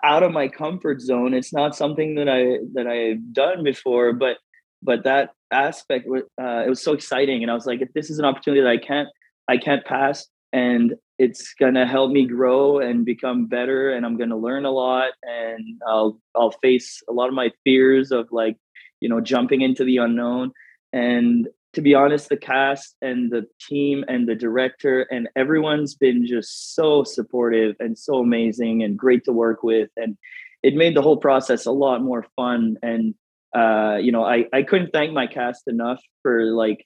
out 0.03 0.23
of 0.23 0.31
my 0.31 0.47
comfort 0.47 1.01
zone. 1.01 1.33
It's 1.33 1.53
not 1.53 1.75
something 1.75 2.15
that 2.15 2.29
I 2.29 2.59
that 2.73 2.87
I've 2.87 3.33
done 3.33 3.63
before, 3.63 4.13
but 4.13 4.37
but 4.81 5.03
that 5.03 5.31
aspect 5.51 6.07
uh, 6.07 6.63
it 6.65 6.69
was 6.69 6.81
so 6.81 6.93
exciting 6.93 7.41
and 7.41 7.51
i 7.51 7.53
was 7.53 7.65
like 7.65 7.81
if 7.81 7.91
this 7.93 8.09
is 8.09 8.19
an 8.19 8.25
opportunity 8.25 8.61
that 8.61 8.69
i 8.69 8.77
can't 8.77 9.09
i 9.47 9.57
can't 9.57 9.85
pass 9.85 10.27
and 10.53 10.93
it's 11.19 11.53
gonna 11.53 11.85
help 11.85 12.11
me 12.11 12.25
grow 12.25 12.79
and 12.79 13.05
become 13.05 13.47
better 13.47 13.91
and 13.91 14.05
i'm 14.05 14.17
gonna 14.17 14.37
learn 14.37 14.65
a 14.65 14.71
lot 14.71 15.11
and 15.23 15.81
i'll 15.87 16.19
i'll 16.35 16.51
face 16.61 17.01
a 17.09 17.13
lot 17.13 17.27
of 17.27 17.33
my 17.33 17.51
fears 17.63 18.11
of 18.11 18.27
like 18.31 18.57
you 19.01 19.09
know 19.09 19.19
jumping 19.19 19.61
into 19.61 19.83
the 19.83 19.97
unknown. 19.97 20.53
And 20.93 21.49
to 21.73 21.81
be 21.81 21.95
honest 21.95 22.29
the 22.29 22.37
cast 22.37 22.95
and 23.01 23.31
the 23.31 23.45
team 23.67 24.05
and 24.07 24.27
the 24.27 24.35
director 24.35 25.01
and 25.03 25.27
everyone's 25.35 25.95
been 25.95 26.25
just 26.25 26.75
so 26.75 27.03
supportive 27.03 27.75
and 27.79 27.97
so 27.97 28.19
amazing 28.19 28.83
and 28.83 28.97
great 28.97 29.23
to 29.25 29.31
work 29.31 29.63
with 29.63 29.89
and 29.95 30.17
it 30.63 30.75
made 30.75 30.95
the 30.95 31.01
whole 31.01 31.17
process 31.17 31.65
a 31.65 31.71
lot 31.71 32.03
more 32.03 32.25
fun 32.35 32.77
and 32.83 33.15
uh, 33.55 33.97
you 34.01 34.11
know, 34.11 34.23
I, 34.23 34.45
I 34.53 34.63
couldn't 34.63 34.91
thank 34.91 35.13
my 35.13 35.27
cast 35.27 35.67
enough 35.67 36.01
for 36.21 36.45
like 36.45 36.85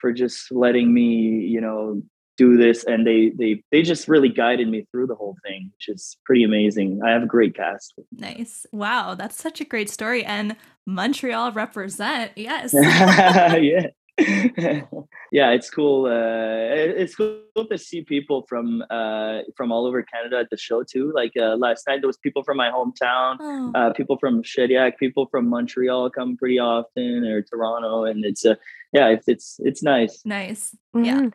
for 0.00 0.12
just 0.12 0.52
letting 0.52 0.92
me 0.92 1.02
you 1.02 1.60
know 1.60 2.02
do 2.36 2.56
this 2.58 2.84
and 2.84 3.06
they 3.06 3.30
they 3.30 3.62
they 3.72 3.82
just 3.82 4.08
really 4.08 4.28
guided 4.28 4.68
me 4.68 4.86
through 4.90 5.06
the 5.06 5.14
whole 5.14 5.36
thing 5.46 5.70
which 5.72 5.88
is 5.88 6.16
pretty 6.24 6.44
amazing. 6.44 7.00
I 7.04 7.10
have 7.10 7.22
a 7.22 7.26
great 7.26 7.56
cast. 7.56 7.94
Nice. 8.12 8.66
Wow 8.72 9.14
that's 9.14 9.40
such 9.40 9.60
a 9.60 9.64
great 9.64 9.88
story 9.88 10.24
and 10.24 10.56
montreal 10.84 11.52
represent 11.52 12.32
yes. 12.36 12.74
Yeah 12.74 13.86
yeah 15.30 15.50
it's 15.50 15.68
cool 15.68 16.06
uh 16.06 16.74
it's 17.02 17.14
cool 17.14 17.66
to 17.70 17.76
see 17.76 18.02
people 18.02 18.46
from 18.48 18.82
uh 18.88 19.40
from 19.56 19.70
all 19.70 19.86
over 19.86 20.02
canada 20.02 20.38
at 20.38 20.48
the 20.50 20.56
show 20.56 20.82
too 20.82 21.12
like 21.14 21.32
uh 21.38 21.54
last 21.56 21.86
night 21.86 22.00
there 22.00 22.08
was 22.08 22.16
people 22.16 22.42
from 22.42 22.56
my 22.56 22.70
hometown 22.70 23.36
oh. 23.40 23.72
uh 23.74 23.92
people 23.92 24.16
from 24.18 24.42
shediac 24.42 24.96
people 24.96 25.26
from 25.30 25.48
montreal 25.48 26.08
come 26.08 26.34
pretty 26.36 26.58
often 26.58 27.24
or 27.24 27.42
toronto 27.42 28.04
and 28.04 28.24
it's 28.24 28.46
uh 28.46 28.54
yeah 28.92 29.08
it's 29.08 29.28
it's 29.28 29.60
it's 29.62 29.82
nice 29.82 30.22
nice 30.24 30.74
yeah 30.94 31.20
mm-hmm. 31.20 31.28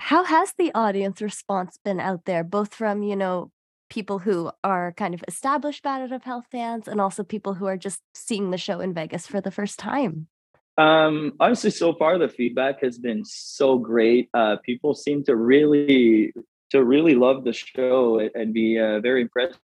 How 0.00 0.24
has 0.24 0.54
the 0.56 0.72
audience 0.74 1.20
response 1.20 1.78
been 1.84 2.00
out 2.00 2.24
there, 2.24 2.42
both 2.42 2.74
from, 2.74 3.02
you 3.02 3.14
know, 3.14 3.52
people 3.90 4.20
who 4.20 4.50
are 4.64 4.92
kind 4.92 5.12
of 5.12 5.22
established 5.28 5.82
Bat 5.82 6.00
Out 6.00 6.12
of 6.12 6.24
Hell 6.24 6.42
fans 6.50 6.88
and 6.88 7.02
also 7.02 7.22
people 7.22 7.52
who 7.52 7.66
are 7.66 7.76
just 7.76 8.00
seeing 8.14 8.50
the 8.50 8.56
show 8.56 8.80
in 8.80 8.94
Vegas 8.94 9.26
for 9.26 9.42
the 9.42 9.50
first 9.50 9.78
time? 9.78 10.28
Um, 10.80 11.34
honestly, 11.40 11.70
so 11.70 11.92
far 11.92 12.16
the 12.16 12.28
feedback 12.28 12.80
has 12.82 12.96
been 12.96 13.22
so 13.26 13.76
great. 13.76 14.30
Uh, 14.32 14.56
people 14.64 14.94
seem 14.94 15.22
to 15.24 15.36
really 15.36 16.32
to 16.70 16.82
really 16.82 17.14
love 17.14 17.44
the 17.44 17.52
show 17.52 18.26
and 18.34 18.54
be 18.54 18.78
uh, 18.78 19.00
very 19.00 19.20
impressed 19.20 19.58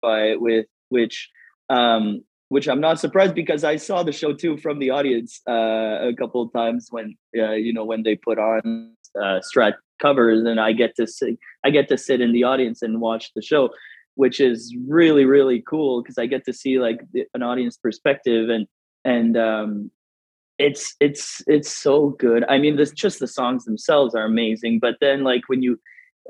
by 0.00 0.28
it. 0.28 0.40
With 0.40 0.66
which, 0.90 1.28
um, 1.70 2.22
which 2.50 2.68
I'm 2.68 2.80
not 2.80 3.00
surprised 3.00 3.34
because 3.34 3.64
I 3.64 3.76
saw 3.76 4.04
the 4.04 4.12
show 4.12 4.32
too 4.32 4.58
from 4.58 4.78
the 4.78 4.90
audience 4.90 5.40
uh, 5.48 6.08
a 6.08 6.14
couple 6.16 6.40
of 6.40 6.52
times 6.52 6.86
when 6.92 7.16
uh, 7.36 7.52
you 7.52 7.72
know 7.72 7.84
when 7.84 8.04
they 8.04 8.14
put 8.14 8.38
on 8.38 8.92
uh, 9.20 9.40
strat 9.40 9.74
covers 10.00 10.44
and 10.44 10.60
I 10.60 10.70
get 10.72 10.94
to 10.96 11.06
sit 11.08 11.36
I 11.64 11.70
get 11.70 11.88
to 11.88 11.98
sit 11.98 12.20
in 12.20 12.30
the 12.30 12.44
audience 12.44 12.80
and 12.80 13.00
watch 13.00 13.32
the 13.34 13.42
show 13.42 13.70
which 14.14 14.38
is 14.40 14.74
really 14.86 15.24
really 15.24 15.62
cool 15.68 16.02
because 16.02 16.16
I 16.16 16.26
get 16.26 16.44
to 16.44 16.52
see 16.52 16.78
like 16.78 17.00
an 17.34 17.42
audience 17.42 17.76
perspective 17.76 18.48
and 18.48 18.66
and 19.04 19.36
um 19.36 19.90
it's 20.60 20.94
it's 21.00 21.42
it's 21.46 21.72
so 21.72 22.10
good. 22.10 22.44
I 22.48 22.58
mean 22.58 22.76
this 22.76 22.92
just 22.92 23.18
the 23.18 23.26
songs 23.26 23.64
themselves 23.64 24.14
are 24.14 24.24
amazing 24.24 24.78
but 24.78 24.96
then 25.00 25.24
like 25.24 25.48
when 25.48 25.62
you 25.62 25.80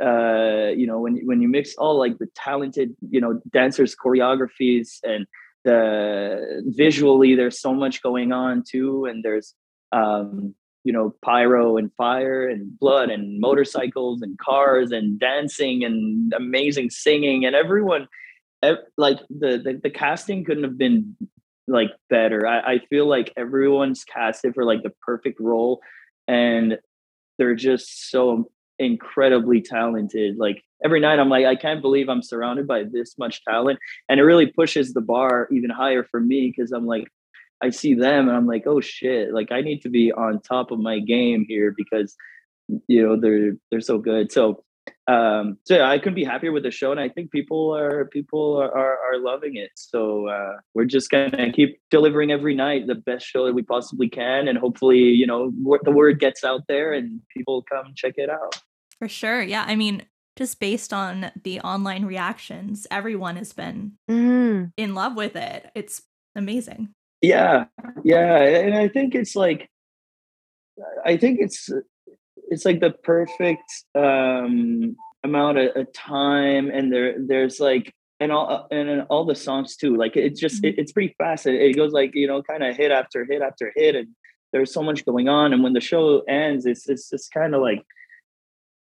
uh 0.00 0.68
you 0.80 0.86
know 0.86 1.00
when 1.00 1.16
when 1.26 1.42
you 1.42 1.48
mix 1.48 1.74
all 1.74 1.98
like 1.98 2.16
the 2.18 2.28
talented 2.36 2.94
you 3.10 3.20
know 3.20 3.40
dancers 3.52 3.96
choreographies 4.02 4.98
and 5.02 5.26
the 5.64 6.62
visually 6.66 7.34
there's 7.34 7.60
so 7.60 7.74
much 7.74 8.02
going 8.02 8.30
on 8.32 8.62
too 8.66 9.04
and 9.04 9.24
there's 9.24 9.54
um 9.90 10.54
you 10.84 10.92
know 10.92 11.12
pyro 11.22 11.76
and 11.76 11.92
fire 11.94 12.48
and 12.48 12.78
blood 12.78 13.10
and 13.10 13.40
motorcycles 13.40 14.22
and 14.22 14.38
cars 14.38 14.92
and 14.92 15.18
dancing 15.18 15.84
and 15.84 16.32
amazing 16.34 16.88
singing 16.88 17.44
and 17.44 17.56
everyone 17.56 18.06
like 18.96 19.18
the 19.28 19.58
the, 19.64 19.80
the 19.82 19.90
casting 19.90 20.44
couldn't 20.44 20.64
have 20.64 20.78
been 20.78 21.16
like 21.70 21.90
better. 22.08 22.46
I, 22.46 22.74
I 22.74 22.78
feel 22.90 23.06
like 23.06 23.32
everyone's 23.36 24.04
casted 24.04 24.54
for 24.54 24.64
like 24.64 24.82
the 24.82 24.92
perfect 25.02 25.40
role 25.40 25.80
and 26.28 26.78
they're 27.38 27.54
just 27.54 28.10
so 28.10 28.50
incredibly 28.78 29.62
talented. 29.62 30.36
Like 30.38 30.62
every 30.82 30.98
night 30.98 31.18
i'm 31.18 31.28
like 31.28 31.44
i 31.44 31.54
can't 31.54 31.82
believe 31.82 32.08
i'm 32.08 32.22
surrounded 32.22 32.66
by 32.66 32.82
this 32.82 33.18
much 33.18 33.44
talent 33.44 33.78
and 34.08 34.18
it 34.18 34.22
really 34.22 34.46
pushes 34.46 34.94
the 34.94 35.00
bar 35.02 35.46
even 35.52 35.68
higher 35.68 36.02
for 36.02 36.20
me 36.20 36.50
because 36.50 36.72
i'm 36.72 36.86
like 36.86 37.06
I 37.62 37.70
see 37.70 37.94
them 37.94 38.28
and 38.28 38.36
I'm 38.36 38.46
like, 38.46 38.66
oh 38.66 38.80
shit, 38.80 39.32
like 39.32 39.52
I 39.52 39.60
need 39.60 39.82
to 39.82 39.90
be 39.90 40.12
on 40.12 40.40
top 40.40 40.70
of 40.70 40.78
my 40.78 40.98
game 40.98 41.44
here 41.46 41.74
because 41.76 42.16
you 42.86 43.06
know 43.06 43.20
they're 43.20 43.52
they're 43.70 43.80
so 43.80 43.98
good. 43.98 44.32
So 44.32 44.64
um 45.06 45.58
so 45.64 45.76
yeah, 45.76 45.90
I 45.90 45.98
couldn't 45.98 46.14
be 46.14 46.24
happier 46.24 46.52
with 46.52 46.62
the 46.62 46.70
show 46.70 46.90
and 46.90 47.00
I 47.00 47.08
think 47.08 47.30
people 47.30 47.74
are 47.76 48.06
people 48.06 48.56
are 48.56 48.70
are, 48.76 48.98
are 49.08 49.18
loving 49.18 49.56
it. 49.56 49.70
So 49.74 50.28
uh 50.28 50.56
we're 50.74 50.84
just 50.84 51.10
gonna 51.10 51.52
keep 51.52 51.80
delivering 51.90 52.30
every 52.30 52.54
night 52.54 52.86
the 52.86 52.94
best 52.94 53.26
show 53.26 53.46
that 53.46 53.54
we 53.54 53.62
possibly 53.62 54.08
can 54.08 54.48
and 54.48 54.58
hopefully, 54.58 54.98
you 54.98 55.26
know, 55.26 55.52
the 55.82 55.90
word 55.90 56.20
gets 56.20 56.44
out 56.44 56.62
there 56.68 56.92
and 56.92 57.20
people 57.36 57.62
come 57.62 57.92
check 57.94 58.14
it 58.16 58.30
out. 58.30 58.60
For 58.98 59.08
sure. 59.08 59.42
Yeah. 59.42 59.64
I 59.66 59.76
mean, 59.76 60.02
just 60.36 60.60
based 60.60 60.92
on 60.92 61.32
the 61.42 61.60
online 61.60 62.04
reactions, 62.04 62.86
everyone 62.90 63.36
has 63.36 63.52
been 63.52 63.92
mm. 64.10 64.72
in 64.76 64.94
love 64.94 65.14
with 65.16 65.36
it. 65.36 65.70
It's 65.74 66.02
amazing. 66.34 66.94
Yeah, 67.22 67.66
yeah, 68.02 68.38
and 68.38 68.74
I 68.74 68.88
think 68.88 69.14
it's 69.14 69.36
like, 69.36 69.68
I 71.04 71.18
think 71.18 71.40
it's 71.40 71.68
it's 72.50 72.64
like 72.64 72.80
the 72.80 72.90
perfect 72.90 73.62
um 73.94 74.96
amount 75.24 75.58
of, 75.58 75.76
of 75.76 75.92
time, 75.92 76.70
and 76.70 76.92
there 76.92 77.14
there's 77.18 77.60
like 77.60 77.94
and 78.20 78.30
all 78.32 78.68
and 78.70 79.02
all 79.08 79.24
the 79.24 79.34
songs 79.34 79.76
too. 79.76 79.96
Like 79.96 80.16
it's 80.16 80.40
just 80.40 80.64
it, 80.64 80.72
mm-hmm. 80.72 80.80
it's 80.80 80.92
pretty 80.92 81.14
fast. 81.16 81.46
It, 81.46 81.54
it 81.54 81.76
goes 81.76 81.92
like 81.92 82.14
you 82.14 82.26
know 82.26 82.42
kind 82.42 82.62
of 82.62 82.76
hit 82.76 82.90
after 82.90 83.24
hit 83.24 83.42
after 83.42 83.72
hit, 83.74 83.94
and 83.96 84.08
there's 84.52 84.72
so 84.72 84.82
much 84.82 85.04
going 85.04 85.28
on. 85.28 85.52
And 85.52 85.62
when 85.62 85.72
the 85.72 85.80
show 85.80 86.20
ends, 86.28 86.66
it's 86.66 86.88
it's 86.88 87.08
just 87.08 87.32
kind 87.32 87.54
of 87.54 87.62
like 87.62 87.82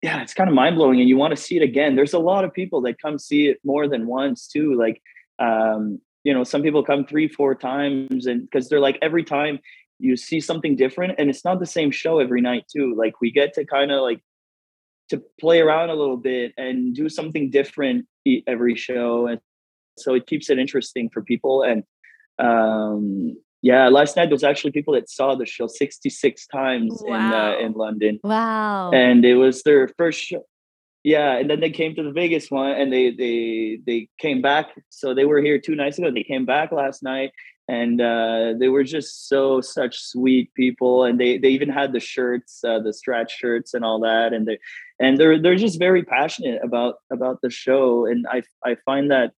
yeah, 0.02 0.20
it's 0.20 0.34
kind 0.34 0.50
of 0.50 0.54
mind 0.54 0.76
blowing, 0.76 1.00
and 1.00 1.08
you 1.08 1.16
want 1.16 1.34
to 1.34 1.42
see 1.42 1.56
it 1.56 1.62
again. 1.62 1.96
There's 1.96 2.12
a 2.12 2.18
lot 2.18 2.44
of 2.44 2.52
people 2.52 2.82
that 2.82 3.00
come 3.00 3.18
see 3.18 3.48
it 3.48 3.58
more 3.64 3.88
than 3.88 4.06
once 4.06 4.46
too. 4.46 4.74
Like 4.74 5.00
um, 5.38 6.00
you 6.24 6.34
know 6.34 6.44
some 6.44 6.62
people 6.62 6.82
come 6.82 7.06
three 7.06 7.28
four 7.28 7.54
times 7.54 8.26
and 8.26 8.42
because 8.42 8.68
they're 8.68 8.80
like 8.80 8.98
every 9.00 9.24
time 9.24 9.60
you 10.04 10.16
see 10.16 10.40
something 10.40 10.76
different 10.76 11.14
and 11.18 11.30
it's 11.30 11.44
not 11.44 11.58
the 11.58 11.66
same 11.66 11.90
show 11.90 12.18
every 12.18 12.40
night 12.40 12.64
too 12.70 12.94
like 12.96 13.20
we 13.20 13.30
get 13.30 13.52
to 13.54 13.64
kind 13.64 13.90
of 13.90 14.02
like 14.02 14.20
to 15.08 15.22
play 15.40 15.60
around 15.60 15.90
a 15.90 15.94
little 15.94 16.16
bit 16.16 16.52
and 16.56 16.94
do 16.94 17.08
something 17.08 17.50
different 17.50 18.06
every 18.46 18.74
show 18.74 19.26
and 19.26 19.40
so 19.96 20.14
it 20.14 20.26
keeps 20.26 20.50
it 20.50 20.58
interesting 20.58 21.08
for 21.08 21.22
people 21.22 21.62
and 21.62 21.82
um 22.38 23.36
yeah 23.62 23.88
last 23.88 24.16
night 24.16 24.26
there 24.26 24.34
was 24.34 24.44
actually 24.44 24.72
people 24.72 24.94
that 24.94 25.08
saw 25.08 25.34
the 25.34 25.46
show 25.46 25.66
66 25.66 26.46
times 26.48 27.02
wow. 27.02 27.14
in 27.14 27.22
uh, 27.32 27.66
in 27.66 27.72
london 27.72 28.20
wow 28.22 28.90
and 28.90 29.24
it 29.24 29.36
was 29.36 29.62
their 29.62 29.88
first 29.96 30.20
show 30.20 30.44
yeah, 31.04 31.36
and 31.36 31.50
then 31.50 31.60
they 31.60 31.68
came 31.68 31.94
to 31.96 32.02
the 32.02 32.12
Vegas 32.12 32.50
one, 32.50 32.70
and 32.70 32.90
they 32.90 33.10
they 33.10 33.78
they 33.86 34.08
came 34.18 34.40
back. 34.40 34.70
So 34.88 35.12
they 35.12 35.26
were 35.26 35.42
here 35.42 35.58
two 35.58 35.74
nights 35.74 35.98
ago. 35.98 36.10
They 36.10 36.22
came 36.22 36.46
back 36.46 36.72
last 36.72 37.02
night, 37.02 37.30
and 37.68 38.00
uh, 38.00 38.54
they 38.58 38.68
were 38.68 38.84
just 38.84 39.28
so 39.28 39.60
such 39.60 40.00
sweet 40.00 40.52
people. 40.54 41.04
And 41.04 41.18
they 41.18 41.38
they 41.38 41.48
even 41.48 41.68
had 41.68 41.92
the 41.92 42.00
shirts, 42.00 42.62
uh, 42.64 42.80
the 42.80 42.90
strat 42.90 43.30
shirts, 43.30 43.74
and 43.74 43.84
all 43.84 44.00
that. 44.00 44.32
And 44.32 44.46
they 44.46 44.58
and 45.00 45.18
they're 45.18 45.40
they're 45.40 45.56
just 45.56 45.78
very 45.78 46.02
passionate 46.02 46.60
about 46.62 46.96
about 47.12 47.40
the 47.42 47.50
show. 47.50 48.06
And 48.06 48.26
I 48.30 48.42
I 48.64 48.76
find 48.84 49.10
that 49.10 49.32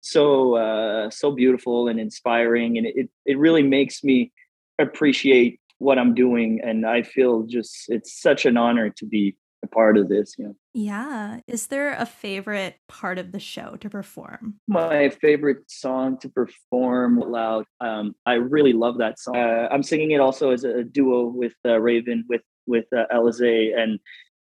so 0.00 0.56
uh, 0.56 1.10
so 1.10 1.32
beautiful 1.32 1.88
and 1.88 2.00
inspiring, 2.00 2.78
and 2.78 2.86
it 2.86 3.10
it 3.26 3.38
really 3.38 3.62
makes 3.62 4.02
me 4.02 4.32
appreciate 4.78 5.60
what 5.78 5.98
I'm 5.98 6.14
doing. 6.14 6.60
And 6.64 6.86
I 6.86 7.02
feel 7.02 7.42
just 7.42 7.88
it's 7.88 8.20
such 8.20 8.46
an 8.46 8.56
honor 8.56 8.90
to 8.90 9.06
be 9.06 9.36
a 9.62 9.66
part 9.66 9.98
of 9.98 10.08
this 10.08 10.34
you 10.38 10.44
know 10.44 10.54
yeah 10.74 11.40
is 11.46 11.66
there 11.66 11.92
a 11.94 12.06
favorite 12.06 12.76
part 12.88 13.18
of 13.18 13.32
the 13.32 13.40
show 13.40 13.76
to 13.80 13.90
perform? 13.90 14.54
My 14.68 15.10
favorite 15.10 15.70
song 15.70 16.18
to 16.18 16.28
perform 16.28 17.18
loud 17.18 17.64
um, 17.80 18.14
i 18.26 18.34
really 18.34 18.72
love 18.72 18.98
that 18.98 19.18
song. 19.18 19.36
Uh, 19.36 19.68
i'm 19.70 19.82
singing 19.82 20.12
it 20.12 20.20
also 20.20 20.50
as 20.50 20.64
a 20.64 20.84
duo 20.84 21.24
with 21.24 21.54
uh, 21.66 21.78
raven 21.78 22.24
with 22.28 22.42
with 22.66 22.86
uh, 22.96 23.04
Alize 23.12 23.76
and 23.76 23.98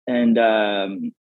and 0.08 0.38
um, 0.38 1.12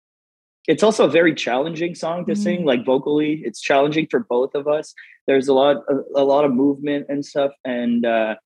it's 0.66 0.82
also 0.82 1.04
a 1.06 1.10
very 1.10 1.34
challenging 1.34 1.94
song 1.94 2.24
to 2.26 2.32
mm. 2.32 2.38
sing 2.38 2.64
like 2.64 2.84
vocally 2.84 3.42
it's 3.44 3.60
challenging 3.60 4.06
for 4.10 4.20
both 4.20 4.54
of 4.54 4.68
us. 4.68 4.94
There's 5.26 5.48
a 5.48 5.54
lot 5.54 5.76
a, 5.88 6.22
a 6.22 6.24
lot 6.24 6.44
of 6.44 6.52
movement 6.52 7.06
and 7.08 7.24
stuff 7.24 7.52
and 7.64 8.04
uh 8.04 8.36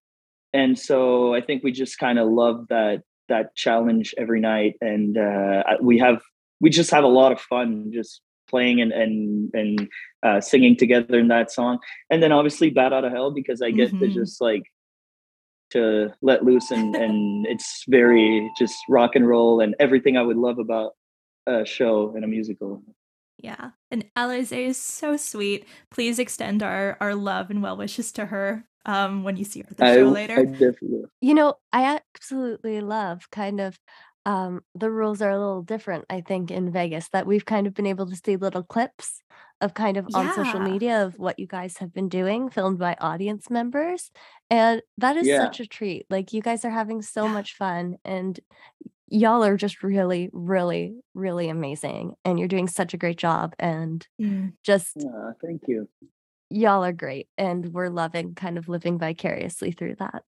and 0.53 0.77
so 0.79 1.33
i 1.35 1.41
think 1.41 1.63
we 1.63 1.71
just 1.71 1.99
kind 1.99 2.17
of 2.17 2.29
love 2.29 2.65
that 2.69 3.01
that 3.29 3.55
challenge 3.55 4.13
every 4.17 4.39
night, 4.39 4.75
and 4.81 5.17
uh, 5.17 5.63
we 5.81 5.97
have 5.99 6.21
we 6.61 6.69
just 6.69 6.91
have 6.91 7.03
a 7.03 7.07
lot 7.07 7.31
of 7.31 7.39
fun 7.39 7.91
just 7.93 8.21
playing 8.47 8.81
and 8.81 8.91
and 8.91 9.51
and 9.53 9.89
uh, 10.23 10.41
singing 10.41 10.75
together 10.75 11.19
in 11.19 11.27
that 11.29 11.51
song. 11.51 11.79
And 12.09 12.21
then 12.21 12.31
obviously 12.31 12.69
"Bat 12.69 12.93
Out 12.93 13.05
of 13.05 13.11
Hell" 13.11 13.31
because 13.31 13.61
I 13.61 13.71
get 13.71 13.89
mm-hmm. 13.89 13.99
to 13.99 14.07
just 14.07 14.41
like 14.41 14.63
to 15.71 16.13
let 16.21 16.45
loose 16.45 16.71
and 16.71 16.95
and 16.95 17.45
it's 17.47 17.83
very 17.87 18.51
just 18.57 18.75
rock 18.87 19.15
and 19.15 19.27
roll 19.27 19.61
and 19.61 19.75
everything 19.79 20.15
I 20.17 20.21
would 20.21 20.37
love 20.37 20.59
about 20.59 20.93
a 21.47 21.65
show 21.65 22.13
and 22.15 22.23
a 22.23 22.27
musical. 22.27 22.83
Yeah. 23.37 23.71
And 23.91 24.05
Alize 24.15 24.55
is 24.55 24.77
so 24.77 25.17
sweet. 25.17 25.65
Please 25.91 26.19
extend 26.19 26.63
our 26.63 26.97
our 27.01 27.15
love 27.15 27.49
and 27.49 27.61
well 27.61 27.77
wishes 27.77 28.11
to 28.13 28.27
her 28.27 28.65
um, 28.85 29.23
when 29.23 29.37
you 29.37 29.45
see 29.45 29.61
her 29.61 29.73
the 29.75 29.85
I, 29.85 29.95
show 29.97 30.09
later. 30.09 30.39
I 30.39 30.43
definitely. 30.45 31.03
You 31.21 31.33
know, 31.33 31.55
I 31.73 31.99
absolutely 32.15 32.81
love 32.81 33.29
kind 33.31 33.59
of 33.59 33.79
um, 34.25 34.61
the 34.73 34.89
rules 34.91 35.21
are 35.21 35.29
a 35.29 35.37
little 35.39 35.61
different, 35.61 36.05
I 36.09 36.21
think, 36.21 36.49
in 36.51 36.71
Vegas 36.71 37.09
that 37.09 37.27
we've 37.27 37.45
kind 37.45 37.67
of 37.67 37.73
been 37.73 37.85
able 37.85 38.07
to 38.09 38.15
see 38.15 38.37
little 38.37 38.63
clips 38.63 39.21
of 39.61 39.73
kind 39.73 39.97
of 39.97 40.07
on 40.13 40.31
social 40.31 40.59
media 40.59 41.05
of 41.05 41.17
what 41.17 41.39
you 41.39 41.47
guys 41.47 41.77
have 41.77 41.93
been 41.93 42.09
doing, 42.09 42.49
filmed 42.49 42.79
by 42.79 42.95
audience 42.99 43.49
members. 43.49 44.11
And 44.49 44.81
that 44.97 45.15
is 45.15 45.27
Yeah. 45.27 45.37
such 45.37 45.59
a 45.59 45.67
treat. 45.67 46.05
Like 46.09 46.33
you 46.33 46.41
guys 46.41 46.65
are 46.65 46.71
having 46.71 47.01
so 47.01 47.27
Yeah. 47.27 47.33
much 47.33 47.53
fun 47.55 47.97
and 48.03 48.39
y'all 49.07 49.43
are 49.43 49.57
just 49.57 49.83
really, 49.83 50.29
really, 50.33 50.95
really 51.13 51.49
amazing. 51.49 52.15
And 52.25 52.39
you're 52.39 52.47
doing 52.47 52.67
such 52.67 52.93
a 52.93 52.97
great 52.97 53.17
job. 53.17 53.53
And 53.59 54.05
Mm. 54.19 54.53
just 54.63 54.97
thank 55.41 55.61
you. 55.67 55.87
Y'all 56.49 56.83
are 56.83 56.93
great. 56.93 57.27
And 57.37 57.73
we're 57.73 57.89
loving 57.89 58.35
kind 58.35 58.57
of 58.57 58.69
living 58.69 58.97
vicariously 58.99 59.71
through 59.71 59.95
that. 59.95 60.23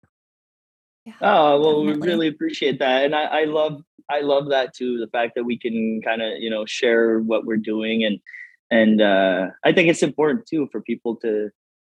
Yeah. 1.06 1.14
Oh 1.22 1.62
well, 1.62 1.86
we 1.86 1.94
really 1.94 2.28
appreciate 2.28 2.80
that, 2.80 3.06
and 3.06 3.16
I, 3.16 3.24
I 3.24 3.44
love 3.46 3.82
I 4.10 4.20
love 4.20 4.50
that 4.50 4.74
too. 4.74 4.98
The 4.98 5.08
fact 5.08 5.36
that 5.36 5.46
we 5.46 5.58
can 5.58 6.02
kind 6.04 6.22
of 6.22 6.40
you 6.40 6.50
know 6.50 6.66
share 6.66 7.20
what 7.20 7.46
we're 7.46 7.56
doing, 7.56 8.04
and 8.04 8.20
and 8.70 9.02
uh, 9.02 9.48
I 9.64 9.72
think 9.72 9.90
it's 9.90 10.04
important 10.04 10.46
too 10.48 10.68
for 10.70 10.82
people 10.82 11.16
to 11.18 11.50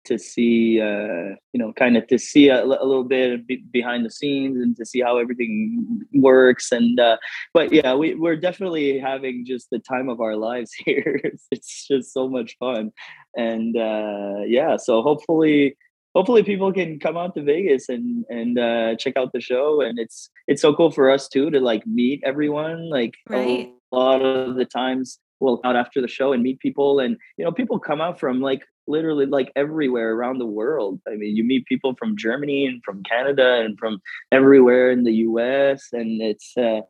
to 0.04 0.18
see 0.18 0.80
uh, 0.80 1.34
you 1.52 1.58
know 1.58 1.72
kind 1.74 1.96
of 1.96 2.06
to 2.08 2.18
see 2.18 2.48
a, 2.48 2.62
a 2.64 2.66
little 2.66 3.04
bit 3.04 3.46
be- 3.46 3.64
behind 3.70 4.04
the 4.04 4.10
scenes 4.10 4.56
and 4.56 4.76
to 4.76 4.84
see 4.86 5.00
how 5.00 5.18
everything 5.18 6.02
works. 6.14 6.72
And 6.72 6.98
uh, 6.98 7.16
but 7.52 7.72
yeah, 7.72 7.94
we 7.94 8.14
we're 8.14 8.36
definitely 8.36 8.98
having 8.98 9.44
just 9.46 9.68
the 9.70 9.78
time 9.78 10.08
of 10.08 10.20
our 10.20 10.36
lives 10.36 10.72
here. 10.84 11.20
it's, 11.24 11.46
it's 11.50 11.86
just 11.88 12.12
so 12.12 12.28
much 12.28 12.56
fun, 12.58 12.92
and 13.36 13.76
uh, 13.76 14.42
yeah, 14.46 14.76
so 14.76 15.02
hopefully 15.02 15.76
hopefully 16.14 16.42
people 16.42 16.72
can 16.72 16.98
come 16.98 17.16
out 17.16 17.34
to 17.34 17.42
Vegas 17.42 17.88
and 17.88 18.24
and 18.28 18.58
uh, 18.58 18.96
check 18.96 19.16
out 19.16 19.32
the 19.32 19.40
show. 19.40 19.80
And 19.80 19.98
it's 19.98 20.30
it's 20.46 20.62
so 20.62 20.74
cool 20.74 20.90
for 20.90 21.10
us 21.10 21.28
too 21.28 21.50
to 21.50 21.60
like 21.60 21.86
meet 21.86 22.20
everyone. 22.24 22.88
Like 22.90 23.14
Right. 23.28 23.70
a 23.92 23.96
lot 23.96 24.22
of 24.22 24.56
the 24.56 24.64
times 24.64 25.18
we'll 25.40 25.60
out 25.64 25.76
after 25.76 26.00
the 26.00 26.08
show 26.08 26.32
and 26.32 26.42
meet 26.42 26.60
people, 26.60 27.00
and 27.00 27.16
you 27.36 27.44
know 27.44 27.52
people 27.52 27.78
come 27.78 28.00
out 28.00 28.20
from 28.20 28.40
like 28.40 28.62
literally 28.86 29.26
like 29.26 29.52
everywhere 29.56 30.12
around 30.12 30.38
the 30.38 30.46
world. 30.46 31.00
I 31.08 31.16
mean, 31.16 31.36
you 31.36 31.44
meet 31.44 31.66
people 31.66 31.94
from 31.98 32.16
Germany 32.16 32.66
and 32.66 32.82
from 32.84 33.02
Canada 33.02 33.62
and 33.64 33.78
from 33.78 34.00
everywhere 34.32 34.90
in 34.90 35.04
the 35.04 35.14
U.S. 35.14 35.88
and 35.92 36.20
it's 36.20 36.52
uh, 36.56 36.80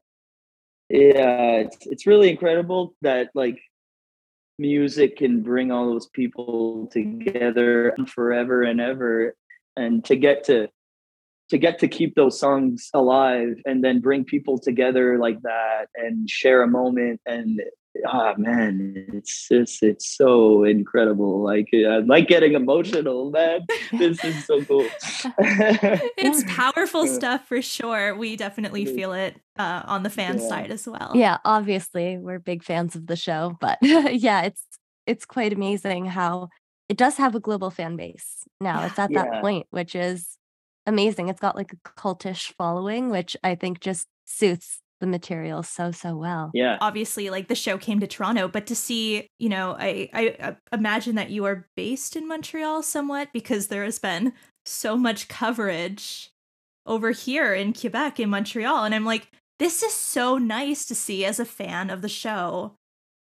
yeah, 0.89 1.61
it's 1.61 1.79
it's 1.83 2.07
really 2.07 2.31
incredible 2.31 2.95
that 3.03 3.31
like 3.35 3.61
music 4.59 5.17
can 5.17 5.43
bring 5.43 5.71
all 5.71 5.87
those 5.87 6.09
people 6.09 6.89
together 6.93 7.95
forever 8.07 8.63
and 8.63 8.81
ever 8.81 9.35
and 9.77 10.05
to 10.05 10.17
get 10.17 10.45
to 10.45 10.69
to 11.49 11.59
get 11.59 11.79
to 11.79 11.89
keep 11.89 12.15
those 12.15 12.39
songs 12.39 12.91
alive 12.95 13.57
and 13.65 13.83
then 13.83 14.01
bring 14.01 14.25
people 14.25 14.59
together 14.59 15.19
like 15.19 15.41
that 15.43 15.87
and 15.95 16.29
share 16.29 16.63
a 16.63 16.69
moment 16.69 17.21
and 17.27 17.61
ah 18.07 18.35
man 18.39 18.95
it's 19.13 19.49
just 19.49 19.83
it's 19.83 20.07
so 20.17 20.63
incredible 20.65 21.43
like 21.43 21.69
i'm 21.89 22.07
like 22.07 22.29
getting 22.29 22.53
emotional 22.55 23.31
man 23.31 23.67
this 23.99 24.23
is 24.25 24.47
so 24.47 24.63
cool 24.65 24.87
It's 26.23 26.45
powerful 26.47 27.07
stuff 27.19 27.47
for 27.47 27.63
sure. 27.63 28.15
We 28.15 28.37
definitely 28.37 28.85
feel 28.85 29.13
it 29.13 29.37
uh, 29.59 29.83
on 29.87 30.03
the 30.03 30.11
fan 30.11 30.39
Yeah. 30.39 30.49
side 30.49 30.71
as 30.71 30.87
well. 30.87 31.13
Yeah, 31.15 31.39
obviously 31.45 32.19
we're 32.19 32.39
big 32.39 32.63
fans 32.63 32.95
of 32.95 33.07
the 33.07 33.17
show, 33.17 33.57
but 33.61 33.79
yeah, 33.83 34.43
it's 34.43 34.63
it's 35.07 35.25
quite 35.25 35.53
amazing 35.53 36.07
how 36.07 36.49
it 36.89 36.97
does 36.97 37.17
have 37.17 37.35
a 37.35 37.41
global 37.41 37.71
fan 37.71 37.97
base 37.97 38.45
now. 38.61 38.85
It's 38.85 38.99
at 38.99 39.13
that 39.15 39.41
point, 39.41 39.67
which 39.71 39.95
is 39.95 40.37
amazing. 40.87 41.29
It's 41.29 41.41
got 41.41 41.57
like 41.57 41.73
a 41.73 41.77
cultish 42.01 42.53
following, 42.57 43.11
which 43.11 43.37
I 43.43 43.55
think 43.55 43.81
just 43.81 44.07
suits 44.27 44.81
the 45.01 45.07
material 45.07 45.63
so 45.63 45.91
so 45.91 46.17
well. 46.17 46.51
yeah 46.55 46.79
Obviously, 46.81 47.31
like 47.31 47.49
the 47.49 47.55
show 47.55 47.79
came 47.79 48.01
to 48.01 48.07
Toronto, 48.07 48.49
but 48.49 48.67
to 48.67 48.77
see, 48.77 49.29
you 49.39 49.49
know, 49.49 49.77
I, 49.79 50.09
I 50.13 50.29
uh, 50.41 50.53
imagine 50.73 51.17
that 51.17 51.31
you 51.31 51.45
are 51.47 51.67
based 51.77 52.17
in 52.17 52.29
Montreal 52.29 52.83
somewhat 52.83 53.29
because 53.33 53.67
there 53.67 53.85
has 53.85 53.99
been 53.99 54.33
so 54.65 54.97
much 54.97 55.29
coverage 55.29 56.31
over 56.87 57.11
here 57.11 57.55
in 57.55 57.73
Quebec, 57.73 58.21
in 58.21 58.31
Montreal. 58.31 58.85
And 58.85 58.95
I'm 58.95 59.05
like, 59.05 59.29
this 59.59 59.83
is 59.83 59.93
so 59.93 60.39
nice 60.39 60.87
to 60.87 60.95
see 60.95 61.25
as 61.25 61.41
a 61.41 61.45
fan 61.45 61.91
of 61.91 62.03
the 62.03 62.09
show 62.09 62.77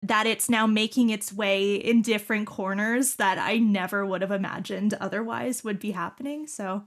that 0.02 0.28
it's 0.28 0.50
now 0.50 0.68
making 0.68 1.10
its 1.10 1.32
way 1.32 1.76
in 1.76 2.02
different 2.02 2.46
corners 2.46 3.16
that 3.16 3.38
I 3.38 3.58
never 3.58 4.06
would 4.06 4.22
have 4.22 4.32
imagined 4.32 4.94
otherwise 4.96 5.64
would 5.64 5.80
be 5.80 5.92
happening. 5.92 6.46
So, 6.48 6.84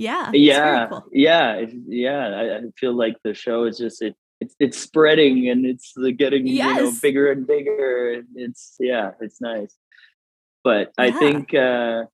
yeah, 0.00 0.30
yeah 0.32 0.86
cool. 0.86 1.04
yeah 1.12 1.64
yeah 1.86 2.28
I, 2.28 2.56
I 2.56 2.60
feel 2.76 2.94
like 2.94 3.16
the 3.22 3.34
show 3.34 3.64
is 3.64 3.78
just 3.78 4.02
it 4.02 4.14
it's, 4.40 4.54
it's 4.58 4.78
spreading 4.78 5.48
and 5.50 5.66
it's 5.66 5.92
getting 6.16 6.46
you 6.46 6.64
know 6.64 6.92
bigger 7.02 7.30
and 7.30 7.46
bigger 7.46 8.22
it's 8.34 8.76
yeah 8.80 9.12
it's 9.20 9.40
nice. 9.40 9.74
But 10.64 10.92
i 10.98 11.10
think 11.10 11.54
uh 11.54 12.04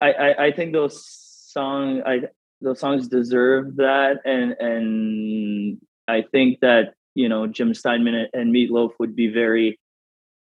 I, 0.00 0.12
I 0.12 0.44
i 0.46 0.52
think 0.52 0.72
those 0.72 1.04
song 1.56 2.02
i 2.06 2.22
those 2.60 2.80
songs 2.80 3.08
deserve 3.08 3.76
that 3.76 4.20
and 4.24 4.52
and 4.58 5.78
i 6.08 6.22
think 6.22 6.60
that 6.60 6.94
you 7.14 7.28
know 7.28 7.46
jim 7.46 7.72
steinman 7.74 8.28
and 8.32 8.54
meatloaf 8.54 8.92
would 8.98 9.14
be 9.14 9.28
very 9.28 9.78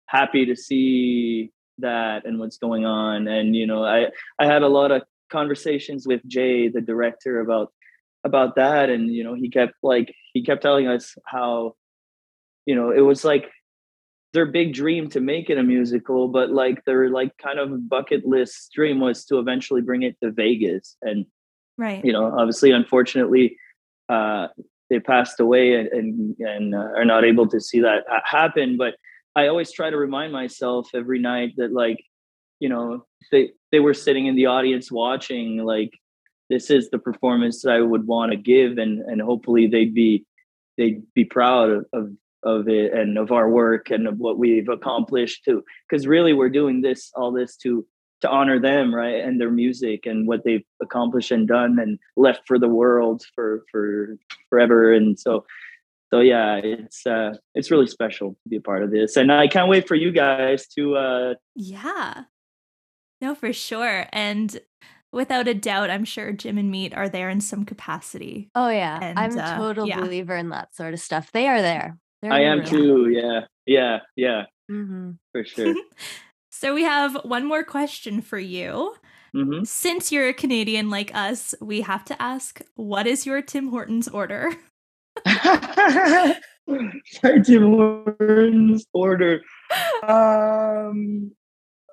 happy 0.06 0.46
to 0.46 0.56
see 0.56 1.50
that 1.78 2.26
and 2.26 2.38
what's 2.38 2.58
going 2.58 2.84
on. 2.84 3.28
And 3.28 3.54
you 3.54 3.66
know 3.66 3.84
i 3.84 4.06
i 4.38 4.46
had 4.46 4.62
a 4.62 4.68
lot 4.68 4.90
of 4.90 5.02
conversations 5.30 6.06
with 6.06 6.20
jay 6.26 6.68
the 6.68 6.80
director 6.80 7.40
about 7.40 7.72
about 8.24 8.56
that. 8.56 8.90
And 8.90 9.12
you 9.12 9.24
know 9.24 9.34
he 9.34 9.50
kept 9.50 9.74
like 9.82 10.14
he 10.32 10.42
kept 10.42 10.62
telling 10.62 10.86
us 10.86 11.14
how 11.24 11.74
you 12.66 12.74
know 12.74 12.90
it 12.90 13.00
was 13.00 13.24
like 13.24 13.50
their 14.34 14.46
big 14.46 14.74
dream 14.74 15.08
to 15.08 15.20
make 15.20 15.48
it 15.48 15.56
a 15.56 15.62
musical 15.62 16.28
but 16.28 16.50
like 16.50 16.84
their 16.84 17.08
like 17.08 17.34
kind 17.38 17.58
of 17.58 17.88
bucket 17.88 18.26
list 18.26 18.70
dream 18.74 19.00
was 19.00 19.24
to 19.24 19.38
eventually 19.38 19.80
bring 19.80 20.02
it 20.02 20.16
to 20.22 20.30
vegas. 20.30 20.96
And 21.02 21.26
Right. 21.76 22.04
you 22.04 22.12
know 22.12 22.26
obviously 22.36 22.72
unfortunately 22.72 23.56
uh 24.08 24.48
they 24.90 24.98
passed 24.98 25.38
away 25.38 25.74
and 25.74 25.88
and, 25.88 26.36
and 26.40 26.74
uh, 26.74 26.90
are 26.96 27.04
not 27.04 27.24
able 27.24 27.46
to 27.48 27.60
see 27.60 27.80
that 27.80 28.04
happen. 28.24 28.76
But 28.76 28.94
i 29.36 29.46
always 29.46 29.70
try 29.70 29.88
to 29.90 29.96
remind 29.96 30.32
myself 30.32 30.88
every 30.94 31.20
night 31.20 31.52
that 31.56 31.72
like 31.72 32.04
you 32.58 32.68
know 32.68 33.06
they 33.30 33.52
they 33.72 33.80
were 33.80 33.94
sitting 33.94 34.26
in 34.26 34.36
the 34.36 34.46
audience 34.46 34.90
watching 34.90 35.58
like 35.58 35.92
this 36.50 36.70
is 36.70 36.90
the 36.90 36.98
performance 36.98 37.66
i 37.66 37.80
would 37.80 38.06
want 38.06 38.32
to 38.32 38.36
give 38.36 38.78
and 38.78 39.00
and 39.00 39.20
hopefully 39.20 39.66
they'd 39.66 39.94
be 39.94 40.24
they'd 40.76 41.02
be 41.14 41.24
proud 41.24 41.70
of, 41.70 41.86
of 41.92 42.10
of 42.44 42.68
it 42.68 42.92
and 42.92 43.18
of 43.18 43.32
our 43.32 43.50
work 43.50 43.90
and 43.90 44.06
of 44.06 44.18
what 44.18 44.38
we've 44.38 44.68
accomplished 44.68 45.44
too 45.44 45.62
because 45.88 46.06
really 46.06 46.32
we're 46.32 46.48
doing 46.48 46.80
this 46.80 47.10
all 47.16 47.32
this 47.32 47.56
to 47.56 47.84
to 48.20 48.28
honor 48.28 48.60
them 48.60 48.94
right 48.94 49.24
and 49.24 49.40
their 49.40 49.50
music 49.50 50.06
and 50.06 50.26
what 50.26 50.44
they've 50.44 50.64
accomplished 50.80 51.30
and 51.30 51.48
done 51.48 51.78
and 51.78 51.98
left 52.16 52.42
for 52.46 52.58
the 52.58 52.68
world 52.68 53.24
for 53.34 53.64
for 53.70 54.16
forever 54.48 54.92
and 54.92 55.18
so 55.18 55.44
so 56.10 56.20
yeah 56.20 56.56
it's 56.56 57.06
uh 57.06 57.32
it's 57.54 57.70
really 57.70 57.86
special 57.86 58.30
to 58.42 58.48
be 58.48 58.56
a 58.56 58.60
part 58.60 58.82
of 58.82 58.90
this 58.90 59.16
and 59.16 59.32
i 59.32 59.48
can't 59.48 59.68
wait 59.68 59.86
for 59.88 59.96
you 59.96 60.12
guys 60.12 60.66
to 60.68 60.96
uh 60.96 61.34
Yeah. 61.56 62.22
No, 63.20 63.34
for 63.34 63.52
sure. 63.52 64.06
And 64.12 64.58
without 65.12 65.48
a 65.48 65.54
doubt, 65.54 65.90
I'm 65.90 66.04
sure 66.04 66.32
Jim 66.32 66.58
and 66.58 66.70
Meat 66.70 66.94
are 66.94 67.08
there 67.08 67.30
in 67.30 67.40
some 67.40 67.64
capacity. 67.64 68.50
Oh 68.54 68.68
yeah, 68.68 68.98
And, 69.02 69.18
I'm 69.18 69.36
a 69.36 69.42
uh, 69.42 69.58
total 69.58 69.86
yeah. 69.86 70.00
believer 70.00 70.36
in 70.36 70.50
that 70.50 70.74
sort 70.74 70.94
of 70.94 71.00
stuff. 71.00 71.32
They 71.32 71.48
are 71.48 71.62
there. 71.62 71.98
They're 72.22 72.32
i 72.32 72.40
am 72.40 72.58
room. 72.58 72.66
too 72.66 73.08
yeah 73.10 73.40
yeah 73.66 73.98
yeah 74.16 74.44
Mm-hmm. 74.70 75.12
for 75.32 75.44
sure 75.44 75.74
So 76.50 76.74
we 76.74 76.82
have 76.82 77.14
one 77.24 77.46
more 77.46 77.62
question 77.62 78.20
for 78.20 78.38
you. 78.38 78.94
hmm 79.32 79.62
Since 79.62 80.10
you're 80.10 80.28
a 80.28 80.34
Canadian 80.34 80.90
like 80.90 81.14
us, 81.14 81.54
we 81.60 81.82
have 81.82 82.04
to 82.06 82.20
ask 82.20 82.60
what 82.74 83.06
is 83.06 83.24
your 83.24 83.40
Tim 83.42 83.68
Hortons 83.68 84.08
order? 84.08 84.50
Sorry, 85.26 86.34
Tim 87.44 87.62
Hortons 87.72 88.86
order. 88.92 89.40
Um, 90.02 91.30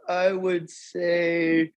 I 0.08 0.32
would 0.32 0.70
say 0.70 1.72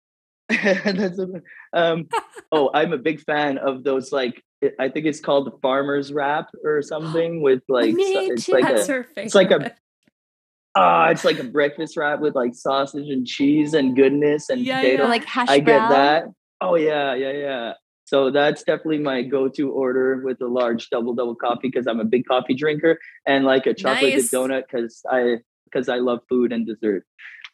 that's 0.48 1.18
a, 1.18 1.26
um. 1.72 2.08
Oh, 2.52 2.70
I'm 2.72 2.92
a 2.92 2.98
big 2.98 3.20
fan 3.22 3.58
of 3.58 3.82
those. 3.84 4.12
Like, 4.12 4.42
I 4.78 4.88
think 4.88 5.06
it's 5.06 5.20
called 5.20 5.46
the 5.46 5.58
farmer's 5.60 6.12
wrap 6.12 6.48
or 6.64 6.82
something 6.82 7.42
with 7.42 7.62
like. 7.68 7.94
Me 7.94 8.14
so- 8.14 8.32
it's 8.32 8.44
too. 8.46 8.52
like 8.52 8.64
a. 8.64 9.04
it's 9.16 9.34
like 9.34 9.50
a- 9.50 9.72
Ah, 10.78 11.08
it's 11.08 11.24
like 11.24 11.38
a 11.38 11.44
breakfast 11.44 11.96
wrap 11.96 12.20
with 12.20 12.34
like 12.34 12.54
sausage 12.54 13.08
and 13.08 13.26
cheese 13.26 13.72
and 13.72 13.96
goodness 13.96 14.50
and 14.50 14.60
Yeah, 14.60 14.80
potato. 14.82 15.02
yeah. 15.04 15.08
Like 15.08 15.24
hash 15.24 15.48
I 15.48 15.56
get 15.58 15.64
brown. 15.64 15.90
that. 15.90 16.24
Oh 16.60 16.74
yeah, 16.74 17.14
yeah, 17.14 17.30
yeah. 17.32 17.72
So 18.04 18.30
that's 18.30 18.62
definitely 18.62 18.98
my 18.98 19.22
go-to 19.22 19.70
order 19.72 20.20
with 20.22 20.38
a 20.42 20.46
large 20.46 20.90
double 20.90 21.14
double 21.14 21.34
coffee 21.34 21.68
because 21.68 21.86
I'm 21.86 21.98
a 21.98 22.04
big 22.04 22.26
coffee 22.26 22.52
drinker 22.54 22.98
and 23.26 23.46
like 23.46 23.64
a 23.66 23.72
chocolate 23.72 24.12
Nice. 24.16 24.30
donut 24.30 24.64
because 24.70 25.00
I 25.10 25.38
because 25.64 25.88
I 25.88 25.96
love 25.96 26.20
food 26.28 26.52
and 26.52 26.66
dessert. 26.66 27.06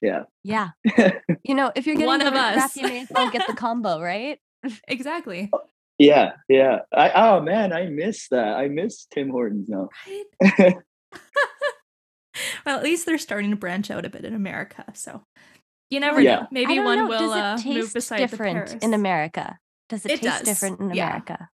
Yeah. 0.03 0.25
Yeah. 0.45 0.71
You 1.45 1.57
know, 1.57 1.73
if 1.75 1.87
you're 1.87 1.97
getting 1.97 2.07
One 2.07 2.21
the 2.21 2.29
of 2.29 2.35
wrap, 2.35 2.57
us. 2.57 2.77
you 2.77 2.85
may 2.85 3.01
as 3.01 3.09
well 3.11 3.29
get 3.31 3.49
the 3.49 3.55
combo, 3.55 4.01
right? 4.01 4.39
exactly. 4.89 5.51
Yeah, 5.99 6.33
yeah. 6.49 6.81
I 6.93 7.11
oh 7.11 7.41
man, 7.41 7.73
I 7.73 7.87
miss 7.87 8.29
that. 8.29 8.57
I 8.57 8.69
miss 8.69 9.07
Tim 9.07 9.29
Hortons 9.31 9.69
now. 9.69 9.89
Right? 10.07 10.77
well, 12.65 12.77
at 12.79 12.85
least 12.85 13.07
they're 13.07 13.19
starting 13.19 13.51
to 13.51 13.57
branch 13.57 13.91
out 13.91 14.05
a 14.05 14.09
bit 14.09 14.25
in 14.25 14.35
America. 14.35 14.85
So 14.95 15.25
you 15.91 15.99
never 15.99 16.21
yeah. 16.21 16.37
know. 16.37 16.47
Maybe 16.53 16.79
one 16.79 16.99
know. 16.99 17.09
will 17.09 17.33
uh, 17.33 17.59
move 17.65 17.93
beside 17.93 18.19
different 18.19 18.67
the 18.67 18.71
Paris. 18.71 18.85
in 18.85 18.95
America. 18.95 19.59
Does 19.89 20.07
it, 20.07 20.13
it 20.13 20.21
taste 20.21 20.39
does. 20.39 20.43
different 20.43 20.81
in 20.81 20.95
yeah. 20.95 21.09
America? 21.09 21.49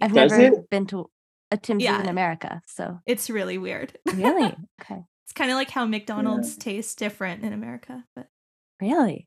I've 0.00 0.14
does 0.14 0.32
never 0.32 0.56
it? 0.56 0.70
been 0.70 0.86
to 0.86 1.10
a 1.50 1.58
Tim's 1.58 1.84
yeah. 1.84 2.00
in 2.00 2.08
America, 2.08 2.62
so 2.66 3.00
it's 3.06 3.28
really 3.28 3.58
weird. 3.58 3.98
really? 4.14 4.54
Okay. 4.80 5.04
It's 5.26 5.32
kind 5.32 5.50
of 5.50 5.56
like 5.56 5.70
how 5.70 5.84
McDonald's 5.84 6.56
yeah. 6.56 6.62
tastes 6.72 6.94
different 6.94 7.42
in 7.42 7.52
America, 7.52 8.04
but 8.14 8.28
really, 8.80 9.26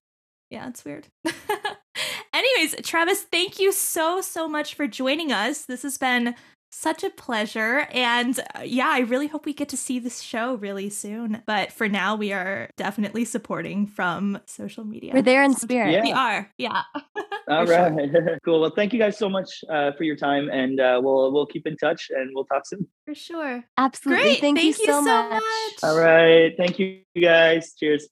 yeah, 0.50 0.70
it's 0.70 0.86
weird. 0.86 1.08
Anyways, 2.34 2.76
Travis, 2.84 3.24
thank 3.24 3.60
you 3.60 3.74
so 3.74 4.22
so 4.22 4.48
much 4.48 4.76
for 4.76 4.88
joining 4.88 5.34
us. 5.34 5.66
This 5.66 5.82
has 5.84 5.98
been 5.98 6.36
such 6.70 7.04
a 7.04 7.10
pleasure. 7.10 7.88
And 7.92 8.40
uh, 8.56 8.62
yeah, 8.64 8.90
I 8.90 9.00
really 9.00 9.28
hope 9.28 9.46
we 9.46 9.54
get 9.54 9.70
to 9.70 9.78
see 9.78 10.00
this 10.00 10.22
show 10.22 10.56
really 10.56 10.90
soon. 10.90 11.42
But 11.46 11.72
for 11.72 11.90
now, 11.90 12.16
we 12.16 12.32
are 12.32 12.70
definitely 12.78 13.26
supporting 13.26 13.88
from 13.88 14.40
social 14.46 14.86
media. 14.86 15.12
We're 15.14 15.22
there 15.22 15.44
in 15.44 15.56
spirit. 15.56 15.92
Yeah. 15.92 16.04
We 16.04 16.12
are. 16.12 16.52
Yeah. 16.58 16.84
All 17.48 17.66
right. 17.66 18.12
Sure. 18.12 18.40
cool. 18.46 18.62
Well, 18.62 18.74
thank 18.76 18.94
you 18.94 19.00
guys 19.00 19.18
so 19.18 19.30
much 19.30 19.64
uh, 19.70 19.92
for 19.94 20.04
your 20.04 20.16
time, 20.16 20.50
and 20.50 20.80
uh, 20.80 21.00
we'll 21.04 21.32
we'll 21.32 21.48
keep 21.48 21.66
in 21.66 21.76
touch, 21.78 22.12
and 22.16 22.32
we'll 22.34 22.46
talk 22.46 22.66
soon. 22.68 22.88
For 23.06 23.16
sure. 23.16 23.64
Absolutely. 23.78 24.24
Great. 24.24 24.40
Thank, 24.40 24.58
thank 24.60 24.78
you, 24.78 24.86
so, 24.86 24.86
so 24.86 25.02
much. 25.02 25.32
much. 25.32 25.84
All 25.84 25.98
right. 25.98 26.54
Thank 26.58 26.78
you 26.78 27.02
guys. 27.20 27.74
Cheers. 27.78 28.08